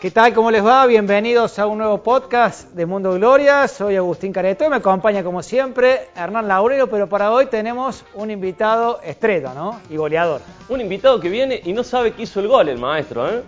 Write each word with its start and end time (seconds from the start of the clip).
¿Qué 0.00 0.10
tal? 0.10 0.34
¿Cómo 0.34 0.50
les 0.50 0.64
va? 0.64 0.84
Bienvenidos 0.86 1.58
a 1.58 1.66
un 1.66 1.78
nuevo 1.78 2.02
podcast 2.02 2.70
de 2.72 2.84
Mundo 2.84 3.12
Gloria. 3.14 3.66
Soy 3.66 3.96
Agustín 3.96 4.30
Careto 4.32 4.64
y 4.64 4.68
me 4.68 4.76
acompaña 4.76 5.24
como 5.24 5.42
siempre 5.42 6.08
Hernán 6.14 6.46
Laurero, 6.48 6.86
pero 6.88 7.08
para 7.08 7.32
hoy 7.32 7.46
tenemos 7.46 8.04
un 8.14 8.30
invitado 8.30 9.00
estrella, 9.02 9.52
¿no? 9.54 9.80
Y 9.88 9.96
goleador. 9.96 10.42
Un 10.68 10.82
invitado 10.82 11.18
que 11.18 11.30
viene 11.30 11.60
y 11.64 11.72
no 11.72 11.82
sabe 11.82 12.12
que 12.12 12.22
hizo 12.22 12.40
el 12.40 12.48
gol 12.48 12.68
el 12.68 12.78
maestro, 12.78 13.28
¿eh? 13.28 13.42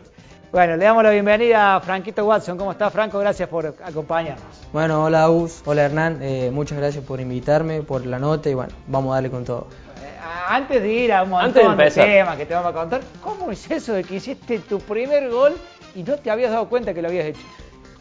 Bueno, 0.51 0.77
le 0.77 0.85
damos 0.87 1.03
la 1.05 1.11
bienvenida 1.11 1.77
a 1.77 1.81
Franquito 1.81 2.25
Watson. 2.25 2.57
¿Cómo 2.57 2.73
está 2.73 2.91
Franco? 2.91 3.19
Gracias 3.19 3.47
por 3.51 3.67
acompañarnos. 3.85 4.47
Bueno, 4.73 5.05
hola 5.05 5.25
Agus, 5.25 5.63
hola 5.67 5.83
Hernán, 5.85 6.21
eh, 6.23 6.51
muchas 6.51 6.79
gracias 6.79 7.05
por 7.05 7.21
invitarme, 7.21 7.83
por 7.83 8.07
la 8.07 8.19
nota 8.19 8.49
y 8.49 8.55
bueno, 8.55 8.73
vamos 8.87 9.13
a 9.13 9.17
darle 9.17 9.31
con 9.31 9.45
todo. 9.45 9.67
Eh, 10.03 10.19
Antes 10.49 10.81
de 10.81 10.89
ir 10.91 11.13
a 11.13 11.25
un 11.25 11.35
Antes 11.35 11.55
de 11.57 11.61
montón 11.65 11.77
de, 11.77 11.85
empezar. 11.85 12.07
temas 12.07 12.37
que 12.39 12.47
te 12.47 12.55
vamos 12.55 12.71
a 12.71 12.75
contar, 12.75 13.01
¿cómo 13.23 13.53
es 13.53 13.71
eso 13.71 13.93
de 13.93 14.03
que 14.03 14.15
hiciste 14.15 14.61
tu 14.61 14.81
primer 14.81 15.29
gol 15.29 15.55
y 15.99 16.03
no 16.05 16.17
te 16.17 16.31
habías 16.31 16.53
dado 16.53 16.69
cuenta 16.69 16.95
que 16.95 17.03
lo 17.03 17.09
habías 17.09 17.27
hecho? 17.27 17.41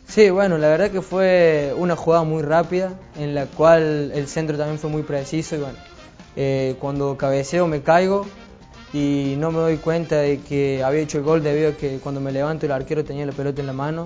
Sí, 0.08 0.30
bueno, 0.30 0.58
la 0.58 0.68
verdad 0.70 0.92
que 0.92 1.02
fue 1.02 1.74
una 1.76 1.96
jugada 1.96 2.24
muy 2.24 2.44
rápida 2.44 2.94
en 3.18 3.36
la 3.36 3.46
cual 3.48 4.12
el 4.14 4.28
centro 4.28 4.58
también 4.58 4.80
fue 4.80 4.90
muy 4.90 5.02
preciso 5.02 5.56
y 5.56 5.60
bueno, 5.60 5.78
eh, 6.36 6.76
cuando 6.80 7.18
cabeceo 7.18 7.68
me 7.68 7.82
caigo 7.82 8.26
y 8.94 9.36
no 9.38 9.52
me 9.52 9.60
doy 9.60 9.78
cuenta 9.78 10.18
de 10.18 10.40
que 10.40 10.82
había 10.84 11.02
hecho 11.02 11.18
el 11.18 11.24
gol 11.24 11.44
debido 11.44 11.72
a 11.72 11.74
que 11.74 11.98
cuando 11.98 12.22
me 12.22 12.32
levanto 12.32 12.66
el 12.66 12.72
arquero 12.72 13.04
tenía 13.04 13.26
la 13.26 13.34
pelota 13.34 13.62
en 13.62 13.68
la 13.68 13.74
mano 13.74 14.06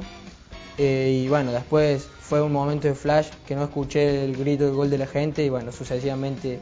Eh, 0.78 1.24
y 1.26 1.28
bueno, 1.28 1.52
después 1.52 2.08
fue 2.22 2.42
un 2.42 2.54
momento 2.54 2.88
de 2.88 2.96
flash 2.96 3.28
que 3.46 3.56
no 3.56 3.64
escuché 3.66 4.24
el 4.24 4.36
grito 4.36 4.64
de 4.66 4.72
gol 4.72 4.90
de 4.90 4.98
la 4.98 5.06
gente 5.06 5.44
y 5.44 5.50
bueno, 5.50 5.72
sucesivamente 5.72 6.60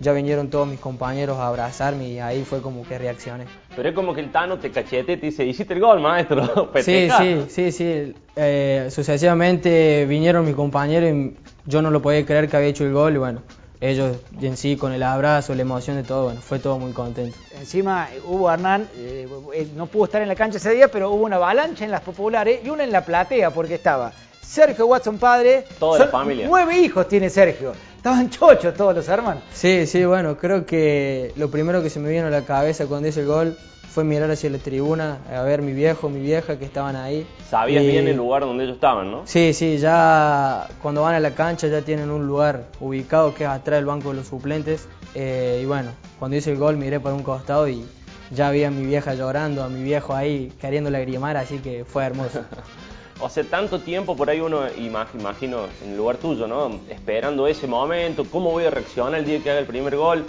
ya 0.00 0.12
vinieron 0.12 0.48
todos 0.48 0.66
mis 0.66 0.80
compañeros 0.80 1.38
a 1.38 1.46
abrazarme 1.46 2.08
y 2.08 2.18
ahí 2.18 2.42
fue 2.42 2.62
como 2.62 2.82
que 2.88 2.98
reaccioné. 2.98 3.44
Pero 3.76 3.90
es 3.90 3.94
como 3.94 4.14
que 4.14 4.22
el 4.22 4.32
Tano 4.32 4.58
te 4.58 4.70
cachete 4.70 5.12
y 5.12 5.16
te 5.18 5.26
dice, 5.26 5.44
hiciste 5.44 5.74
el 5.74 5.80
gol, 5.80 6.00
maestro. 6.00 6.70
Sí, 6.82 7.08
sí, 7.18 7.44
sí, 7.48 7.72
sí. 7.72 8.14
Eh, 8.34 8.88
sucesivamente 8.90 10.06
vinieron 10.06 10.46
mis 10.46 10.54
compañeros 10.54 11.10
y 11.10 11.36
yo 11.66 11.82
no 11.82 11.90
lo 11.90 12.00
podía 12.00 12.24
creer 12.24 12.48
que 12.48 12.56
había 12.56 12.70
hecho 12.70 12.84
el 12.84 12.94
gol 12.94 13.14
y 13.14 13.18
bueno, 13.18 13.42
ellos 13.82 14.16
en 14.40 14.56
sí 14.56 14.76
con 14.76 14.92
el 14.92 15.02
abrazo, 15.02 15.54
la 15.54 15.62
emoción 15.62 15.96
de 15.96 16.02
todo, 16.02 16.24
bueno, 16.24 16.40
fue 16.40 16.58
todo 16.58 16.78
muy 16.78 16.92
contento. 16.92 17.36
Encima 17.58 18.08
eh, 18.12 18.20
hubo 18.26 18.50
Hernán, 18.50 18.88
eh, 18.96 19.28
no 19.76 19.86
pudo 19.86 20.06
estar 20.06 20.22
en 20.22 20.28
la 20.28 20.34
cancha 20.34 20.56
ese 20.56 20.72
día, 20.74 20.88
pero 20.88 21.10
hubo 21.10 21.24
una 21.24 21.36
avalancha 21.36 21.84
en 21.84 21.90
las 21.90 22.00
populares 22.00 22.60
y 22.64 22.70
una 22.70 22.84
en 22.84 22.92
la 22.92 23.04
platea 23.04 23.50
porque 23.50 23.74
estaba 23.74 24.12
Sergio 24.40 24.86
Watson 24.86 25.18
padre. 25.18 25.64
Toda 25.78 25.98
la 25.98 26.04
Son 26.06 26.12
familia. 26.12 26.46
Nueve 26.48 26.78
hijos 26.78 27.06
tiene 27.06 27.30
Sergio. 27.30 27.72
Estaban 28.00 28.30
chochos 28.30 28.72
todos 28.72 28.94
los 28.94 29.06
hermanos. 29.08 29.42
Sí, 29.52 29.86
sí, 29.86 30.06
bueno, 30.06 30.38
creo 30.38 30.64
que 30.64 31.34
lo 31.36 31.50
primero 31.50 31.82
que 31.82 31.90
se 31.90 32.00
me 32.00 32.08
vino 32.08 32.28
a 32.28 32.30
la 32.30 32.46
cabeza 32.46 32.86
cuando 32.86 33.08
hice 33.08 33.20
el 33.20 33.26
gol 33.26 33.58
fue 33.90 34.04
mirar 34.04 34.30
hacia 34.30 34.48
la 34.48 34.56
tribuna, 34.56 35.18
a 35.30 35.42
ver 35.42 35.60
mi 35.60 35.74
viejo, 35.74 36.08
mi 36.08 36.20
vieja 36.20 36.58
que 36.58 36.64
estaban 36.64 36.96
ahí. 36.96 37.26
Sabías 37.50 37.84
Y- 37.84 37.88
bien 37.88 38.08
el 38.08 38.16
lugar 38.16 38.40
donde 38.40 38.64
ellos 38.64 38.76
estaban, 38.76 39.10
¿no? 39.10 39.26
Sí, 39.26 39.52
sí, 39.52 39.76
ya 39.76 40.66
cuando 40.80 41.02
van 41.02 41.14
a 41.16 41.20
la 41.20 41.32
cancha 41.34 41.66
ya 41.66 41.82
tienen 41.82 42.10
un 42.10 42.26
lugar 42.26 42.68
ubicado 42.80 43.34
que 43.34 43.44
es 43.44 43.50
atrás 43.50 43.76
del 43.76 43.84
banco 43.84 44.08
de 44.08 44.14
los 44.16 44.28
suplentes. 44.28 44.88
Eh, 45.14 45.60
y 45.62 45.66
bueno, 45.66 45.90
cuando 46.18 46.38
hice 46.38 46.52
el 46.52 46.56
gol 46.56 46.78
miré 46.78 47.00
para 47.00 47.14
un 47.14 47.22
costado 47.22 47.68
y 47.68 47.84
ya 48.30 48.50
vi 48.50 48.64
a 48.64 48.70
mi 48.70 48.86
vieja 48.86 49.12
llorando, 49.12 49.62
a 49.62 49.68
mi 49.68 49.82
viejo 49.82 50.14
ahí 50.14 50.50
queriendo 50.58 50.88
lagrimar, 50.88 51.36
así 51.36 51.58
que 51.58 51.84
fue 51.84 52.04
hermoso. 52.06 52.40
Sea, 53.28 53.44
tanto 53.44 53.80
tiempo 53.80 54.16
por 54.16 54.30
ahí 54.30 54.40
uno, 54.40 54.66
imag- 54.70 55.14
imagino, 55.18 55.66
en 55.84 55.90
el 55.90 55.96
lugar 55.96 56.16
tuyo, 56.16 56.46
¿no? 56.46 56.80
Esperando 56.88 57.46
ese 57.46 57.66
momento, 57.66 58.24
cómo 58.24 58.50
voy 58.50 58.64
a 58.64 58.70
reaccionar 58.70 59.20
el 59.20 59.26
día 59.26 59.40
que 59.42 59.50
haga 59.50 59.60
el 59.60 59.66
primer 59.66 59.96
gol. 59.96 60.24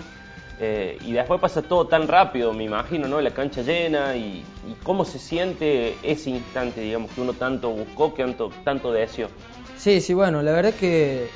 Eh, 0.59 0.99
y 1.03 1.11
después 1.13 1.41
pasa 1.41 1.63
todo 1.63 1.87
tan 1.87 2.07
rápido, 2.07 2.53
me 2.53 2.63
imagino, 2.65 3.07
¿no? 3.07 3.19
La 3.19 3.31
cancha 3.31 3.63
llena 3.63 4.15
y, 4.15 4.43
y 4.67 4.75
cómo 4.83 5.05
se 5.05 5.17
siente 5.17 5.95
ese 6.03 6.29
instante, 6.29 6.81
digamos, 6.81 7.09
que 7.11 7.21
uno 7.21 7.33
tanto 7.33 7.71
buscó, 7.71 8.13
que 8.13 8.23
tanto, 8.23 8.51
tanto 8.63 8.91
deseó. 8.91 9.27
Sí, 9.75 10.01
sí, 10.01 10.13
bueno, 10.13 10.43
la 10.43 10.51
verdad 10.51 10.73
que 10.75 11.27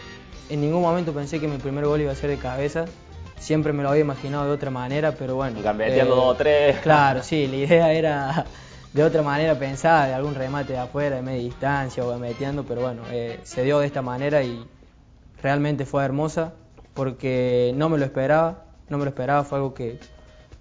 en 0.49 0.61
ningún 0.61 0.83
momento 0.83 1.11
pensé 1.11 1.39
que 1.39 1.47
mi 1.47 1.57
primer 1.57 1.85
gol 1.85 2.01
iba 2.01 2.11
a 2.11 2.15
ser 2.15 2.29
de 2.29 2.37
cabeza. 2.37 2.85
Siempre 3.39 3.73
me 3.73 3.81
lo 3.81 3.89
había 3.89 4.01
imaginado 4.01 4.45
de 4.45 4.51
otra 4.51 4.69
manera, 4.69 5.13
pero 5.13 5.35
bueno. 5.35 5.59
Gambeteando 5.61 6.15
dos 6.15 6.33
o 6.33 6.35
tres. 6.35 6.77
Claro, 6.81 7.23
sí, 7.23 7.47
la 7.47 7.55
idea 7.55 7.93
era 7.93 8.45
de 8.95 9.03
otra 9.03 9.21
manera 9.21 9.59
pensada, 9.59 10.07
de 10.07 10.13
algún 10.13 10.35
remate 10.35 10.71
de 10.71 10.79
afuera, 10.79 11.17
de 11.17 11.21
media 11.21 11.43
distancia 11.43 12.01
o 12.05 12.07
gambeteando, 12.07 12.63
pero 12.63 12.79
bueno, 12.79 13.01
eh, 13.11 13.41
se 13.43 13.61
dio 13.65 13.79
de 13.79 13.87
esta 13.87 14.01
manera 14.01 14.41
y 14.41 14.65
realmente 15.43 15.85
fue 15.85 16.05
hermosa 16.05 16.53
porque 16.93 17.73
no 17.75 17.89
me 17.89 17.97
lo 17.97 18.05
esperaba, 18.05 18.63
no 18.87 18.97
me 18.97 19.03
lo 19.03 19.09
esperaba, 19.09 19.43
fue 19.43 19.57
algo 19.57 19.73
que 19.73 19.99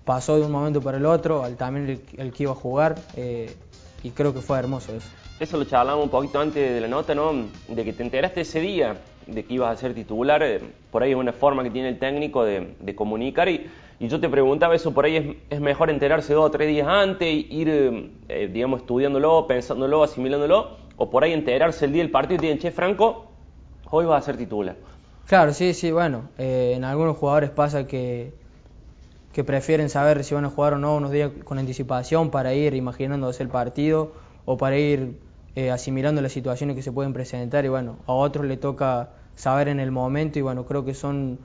pasó 0.05 0.35
de 0.35 0.43
un 0.43 0.51
momento 0.51 0.81
para 0.81 0.99
el 0.99 1.07
otro, 1.07 1.45
al 1.45 1.55
también 1.55 1.89
el, 1.89 2.21
el 2.21 2.33
que 2.33 2.43
iba 2.43 2.51
a 2.51 2.57
jugar 2.57 2.97
eh, 3.15 3.55
y 4.03 4.11
creo 4.11 4.35
que 4.35 4.41
fue 4.41 4.59
hermoso 4.59 4.93
eso. 4.97 5.07
Eso 5.39 5.57
lo 5.57 5.65
charlamos 5.65 6.03
un 6.03 6.11
poquito 6.11 6.41
antes 6.41 6.75
de 6.75 6.81
la 6.81 6.89
nota, 6.89 7.15
¿no? 7.15 7.33
De 7.69 7.85
que 7.85 7.93
te 7.93 8.03
enteraste 8.03 8.41
ese 8.41 8.59
día 8.59 8.97
de 9.29 9.45
que 9.45 9.55
ibas 9.55 9.79
a 9.79 9.81
ser 9.81 9.95
titular, 9.95 10.43
eh, 10.43 10.61
por 10.91 11.05
ahí 11.05 11.13
es 11.13 11.17
una 11.17 11.33
forma 11.33 11.63
que 11.63 11.71
tiene 11.71 11.89
el 11.89 12.01
técnico 12.01 12.45
de 12.45 12.95
comunicar 12.97 13.49
y, 13.49 13.71
y 13.99 14.09
yo 14.09 14.21
te 14.21 14.29
preguntaba 14.29 14.75
eso, 14.75 14.93
por 14.93 15.05
ahí 15.05 15.41
es, 15.49 15.61
mejor 15.61 15.91
enterarse 15.91 16.35
dos 16.35 16.47
o 16.47 16.51
tres 16.51 16.69
días 16.69 16.89
antes, 16.89 17.29
ir, 17.29 17.69
eh, 17.69 18.11
eh, 18.29 18.51
digamos, 18.53 18.81
estudiándolo, 18.81 19.47
pensándolo, 19.47 20.03
asimilándolo, 20.03 20.77
o 20.97 21.11
por 21.11 21.25
ahí 21.25 21.33
enterarse 21.33 21.85
el 21.85 21.93
día 21.93 22.03
del 22.03 22.11
partido 22.11 22.37
y 22.37 22.39
te 22.39 22.47
dicen, 22.47 22.59
che, 22.61 22.71
Franco, 22.71 23.27
hoy 23.91 24.07
vas 24.07 24.23
a 24.23 24.27
ser 24.27 24.37
titular. 24.37 24.77
Claro, 25.27 25.53
sí, 25.53 25.73
sí, 25.75 25.91
bueno, 25.91 26.29
eh, 26.39 26.75
en 26.77 26.85
algunos 26.85 27.17
jugadores 27.17 27.51
pasa 27.51 27.87
que, 27.87 28.35
que 29.33 29.45
prefieren 29.45 29.89
saber 29.89 30.23
si 30.25 30.35
van 30.35 30.45
a 30.45 30.51
jugar 30.51 30.75
o 30.75 30.79
no 30.79 30.97
unos 30.97 31.11
días 31.11 31.31
con 31.45 31.59
anticipación 31.59 32.31
para 32.31 32.55
ir 32.55 32.75
imaginándose 32.75 33.43
el 33.43 33.49
partido 33.49 34.13
o 34.45 34.57
para 34.57 34.77
ir 34.77 35.19
eh, 35.57 35.71
asimilando 35.71 36.21
las 36.21 36.33
situaciones 36.33 36.77
que 36.77 36.83
se 36.83 36.93
pueden 36.93 37.13
presentar 37.13 37.65
y 37.65 37.69
bueno, 37.69 37.97
a 38.07 38.13
otros 38.13 38.45
le 38.45 38.57
toca 38.57 39.11
saber 39.35 39.69
en 39.69 39.81
el 39.81 39.91
momento 39.91 40.39
y 40.39 40.43
bueno, 40.43 40.67
creo 40.67 40.85
que 40.85 40.95
son 40.95 41.39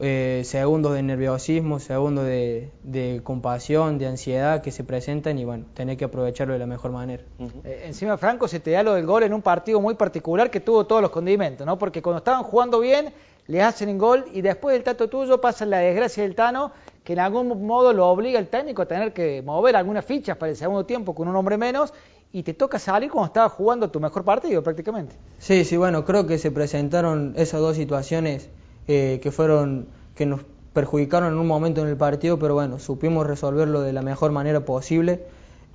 eh, 0.00 0.42
segundos 0.44 0.94
de 0.94 1.02
nerviosismo, 1.02 1.78
segundos 1.78 2.24
de, 2.24 2.70
de 2.82 3.20
compasión, 3.22 3.98
de 3.98 4.06
ansiedad 4.06 4.62
que 4.62 4.70
se 4.70 4.82
presentan 4.82 5.38
y 5.38 5.44
bueno, 5.44 5.66
tener 5.74 5.96
que 5.96 6.06
aprovecharlo 6.06 6.54
de 6.54 6.58
la 6.58 6.66
mejor 6.66 6.90
manera. 6.90 7.22
Eh, 7.64 7.82
encima, 7.84 8.16
Franco, 8.16 8.48
se 8.48 8.60
te 8.60 8.70
da 8.70 8.82
lo 8.82 8.94
del 8.94 9.04
gol 9.04 9.24
en 9.24 9.34
un 9.34 9.42
partido 9.42 9.80
muy 9.80 9.94
particular 9.94 10.50
que 10.50 10.60
tuvo 10.60 10.86
todos 10.86 11.02
los 11.02 11.10
condimentos, 11.10 11.66
¿no? 11.66 11.78
Porque 11.78 12.00
cuando 12.00 12.18
estaban 12.18 12.42
jugando 12.44 12.80
bien, 12.80 13.12
le 13.46 13.62
hacen 13.62 13.88
el 13.88 13.98
gol 13.98 14.24
y 14.32 14.40
después 14.40 14.74
del 14.74 14.84
tato 14.84 15.08
tuyo 15.08 15.40
pasa 15.40 15.66
la 15.66 15.78
desgracia 15.78 16.22
del 16.22 16.34
Tano, 16.34 16.72
que 17.04 17.12
en 17.14 17.18
algún 17.18 17.66
modo 17.66 17.92
lo 17.92 18.08
obliga 18.08 18.38
el 18.38 18.48
técnico 18.48 18.82
a 18.82 18.86
tener 18.86 19.12
que 19.12 19.42
mover 19.42 19.76
algunas 19.76 20.04
fichas 20.04 20.36
para 20.36 20.50
el 20.50 20.56
segundo 20.56 20.86
tiempo 20.86 21.14
con 21.14 21.28
un 21.28 21.36
hombre 21.36 21.58
menos 21.58 21.92
y 22.32 22.42
te 22.42 22.54
toca 22.54 22.78
salir 22.78 23.10
cuando 23.10 23.26
estabas 23.26 23.52
jugando 23.52 23.90
tu 23.90 24.00
mejor 24.00 24.24
partido 24.24 24.62
prácticamente. 24.62 25.16
Sí, 25.38 25.64
sí, 25.64 25.76
bueno, 25.76 26.04
creo 26.04 26.26
que 26.26 26.38
se 26.38 26.50
presentaron 26.50 27.34
esas 27.36 27.60
dos 27.60 27.76
situaciones 27.76 28.48
eh, 28.92 29.20
que 29.22 29.30
fueron, 29.30 29.86
que 30.16 30.26
nos 30.26 30.40
perjudicaron 30.72 31.32
en 31.32 31.38
un 31.38 31.46
momento 31.46 31.80
en 31.80 31.86
el 31.86 31.96
partido, 31.96 32.40
pero 32.40 32.54
bueno, 32.54 32.80
supimos 32.80 33.24
resolverlo 33.24 33.82
de 33.82 33.92
la 33.92 34.02
mejor 34.02 34.32
manera 34.32 34.64
posible. 34.64 35.20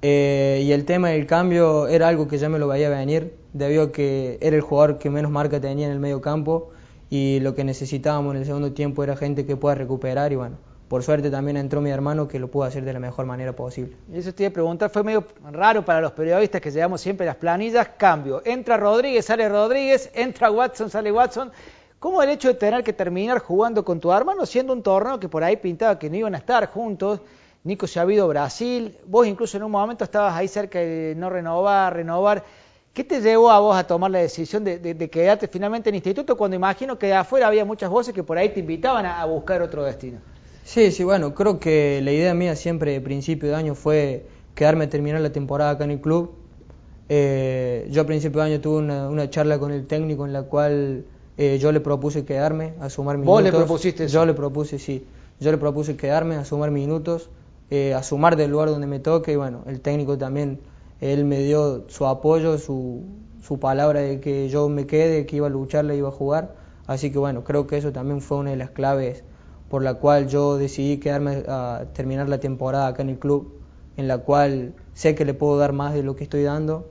Eh, 0.01 0.61
y 0.65 0.73
el 0.73 0.83
tema 0.83 1.11
del 1.11 1.25
cambio 1.25 1.87
era 1.87 2.09
algo 2.09 2.27
que 2.27 2.37
ya 2.37 2.49
me 2.49 2.59
lo 2.59 2.67
veía 2.67 2.89
venir, 2.89 3.33
debido 3.53 3.83
a 3.83 3.91
que 3.93 4.37
era 4.41 4.57
el 4.57 4.61
jugador 4.61 4.97
que 4.97 5.09
menos 5.09 5.31
marca 5.31 5.61
tenía 5.61 5.85
en 5.85 5.93
el 5.93 5.99
medio 6.01 6.19
campo 6.19 6.71
y 7.09 7.39
lo 7.39 7.55
que 7.55 7.63
necesitábamos 7.63 8.35
en 8.35 8.41
el 8.41 8.45
segundo 8.45 8.73
tiempo 8.73 9.01
era 9.01 9.15
gente 9.15 9.45
que 9.45 9.55
pueda 9.55 9.75
recuperar 9.75 10.33
y 10.33 10.35
bueno, 10.35 10.57
por 10.89 11.01
suerte 11.01 11.31
también 11.31 11.55
entró 11.55 11.79
mi 11.79 11.91
hermano 11.91 12.27
que 12.27 12.37
lo 12.37 12.51
pudo 12.51 12.65
hacer 12.65 12.83
de 12.83 12.91
la 12.91 12.99
mejor 12.99 13.25
manera 13.25 13.55
posible. 13.55 13.95
Y 14.11 14.17
eso 14.17 14.33
te 14.33 14.43
iba 14.43 14.49
a 14.49 14.53
preguntar, 14.53 14.89
fue 14.89 15.05
medio 15.05 15.25
raro 15.53 15.85
para 15.85 16.01
los 16.01 16.11
periodistas 16.11 16.59
que 16.59 16.69
llevamos 16.69 16.99
siempre 16.99 17.25
las 17.25 17.37
planillas, 17.37 17.91
cambio. 17.97 18.41
Entra 18.43 18.75
Rodríguez, 18.75 19.23
sale 19.23 19.47
Rodríguez, 19.47 20.11
entra 20.13 20.51
Watson, 20.51 20.89
sale 20.89 21.13
Watson. 21.13 21.53
¿Cómo 21.99 22.21
el 22.21 22.29
hecho 22.29 22.49
de 22.49 22.53
tener 22.55 22.83
que 22.83 22.93
terminar 22.93 23.39
jugando 23.39 23.83
con 23.83 23.99
tu 23.99 24.11
hermano 24.11 24.45
siendo 24.45 24.73
un 24.73 24.83
torneo 24.83 25.19
que 25.19 25.29
por 25.29 25.43
ahí 25.43 25.57
pintaba 25.57 25.97
que 25.97 26.09
no 26.09 26.17
iban 26.17 26.35
a 26.35 26.37
estar 26.37 26.67
juntos? 26.67 27.21
Nico 27.63 27.87
se 27.87 27.99
ha 27.99 28.11
ido 28.11 28.25
a 28.25 28.27
Brasil, 28.27 28.95
vos 29.07 29.25
incluso 29.25 29.57
en 29.57 29.63
un 29.63 29.71
momento 29.71 30.03
estabas 30.03 30.35
ahí 30.35 30.47
cerca 30.47 30.77
de 30.77 31.15
no 31.17 31.31
renovar, 31.31 31.95
renovar. 31.95 32.43
¿Qué 32.93 33.03
te 33.03 33.19
llevó 33.19 33.49
a 33.49 33.59
vos 33.59 33.75
a 33.75 33.85
tomar 33.85 34.11
la 34.11 34.19
decisión 34.19 34.63
de, 34.63 35.09
quedarte 35.09 35.47
finalmente 35.47 35.89
en 35.89 35.95
instituto 35.95 36.37
cuando 36.37 36.55
imagino 36.55 36.97
que 36.97 37.07
de 37.07 37.13
afuera 37.13 37.47
había 37.47 37.65
muchas 37.65 37.89
voces 37.89 38.13
que 38.13 38.23
por 38.23 38.37
ahí 38.37 38.49
te 38.49 38.59
invitaban 38.59 39.05
a, 39.05 39.25
buscar 39.25 39.63
otro 39.63 39.83
destino? 39.83 40.19
Sí, 40.63 40.91
sí, 40.91 41.03
bueno, 41.03 41.33
creo 41.33 41.59
que 41.59 42.01
la 42.03 42.11
idea 42.11 42.33
mía 42.35 42.55
siempre 42.55 42.91
de 42.91 43.01
principio 43.01 43.49
de 43.49 43.55
año 43.55 43.73
fue 43.73 44.27
quedarme 44.53 44.85
a 44.85 44.89
terminar 44.89 45.21
la 45.21 45.31
temporada 45.31 45.71
acá 45.71 45.85
en 45.85 45.91
el 45.91 46.01
club. 46.01 46.35
Eh, 47.09 47.87
yo 47.89 48.03
a 48.03 48.05
principio 48.05 48.41
de 48.41 48.51
año 48.51 48.61
tuve 48.61 48.83
una 48.83 49.29
charla 49.29 49.57
con 49.57 49.71
el 49.71 49.87
técnico 49.87 50.25
en 50.25 50.33
la 50.33 50.43
cual 50.43 51.05
eh, 51.37 51.57
yo 51.59 51.71
le 51.71 51.79
propuse 51.79 52.25
quedarme, 52.25 52.73
a 52.79 52.89
sumar 52.89 53.17
minutos. 53.17 53.33
¿Vos 53.35 53.43
le 53.43 53.51
propusiste 53.51 54.05
eso? 54.05 54.13
Yo 54.13 54.25
le 54.25 54.33
propuse, 54.33 54.79
sí. 54.79 55.05
Yo 55.39 55.51
le 55.51 55.57
propuse 55.57 55.97
quedarme, 55.97 56.35
a 56.35 56.45
sumar 56.45 56.71
minutos, 56.71 57.29
eh, 57.69 57.93
a 57.93 58.03
sumar 58.03 58.35
del 58.35 58.51
lugar 58.51 58.69
donde 58.69 58.87
me 58.87 58.99
toque 58.99 59.33
y 59.33 59.35
bueno, 59.35 59.63
el 59.67 59.81
técnico 59.81 60.17
también, 60.17 60.59
él 61.01 61.25
me 61.25 61.39
dio 61.39 61.85
su 61.89 62.05
apoyo, 62.05 62.57
su, 62.57 63.03
su 63.41 63.59
palabra 63.59 63.99
de 63.99 64.19
que 64.19 64.47
yo 64.49 64.69
me 64.69 64.87
quede, 64.87 65.25
que 65.25 65.35
iba 65.35 65.47
a 65.47 65.49
luchar, 65.49 65.85
le 65.85 65.97
iba 65.97 66.09
a 66.09 66.11
jugar, 66.11 66.55
así 66.87 67.11
que 67.11 67.19
bueno, 67.19 67.43
creo 67.43 67.67
que 67.67 67.77
eso 67.77 67.91
también 67.91 68.21
fue 68.21 68.37
una 68.37 68.51
de 68.51 68.55
las 68.55 68.69
claves 68.69 69.23
por 69.69 69.83
la 69.83 69.95
cual 69.95 70.27
yo 70.27 70.57
decidí 70.57 70.97
quedarme 70.97 71.43
a 71.47 71.85
terminar 71.93 72.29
la 72.29 72.39
temporada 72.39 72.87
acá 72.87 73.01
en 73.01 73.09
el 73.09 73.19
club, 73.19 73.59
en 73.97 74.07
la 74.07 74.19
cual 74.19 74.73
sé 74.93 75.15
que 75.15 75.25
le 75.25 75.33
puedo 75.33 75.57
dar 75.57 75.73
más 75.73 75.93
de 75.93 76.03
lo 76.03 76.15
que 76.15 76.23
estoy 76.23 76.43
dando 76.43 76.87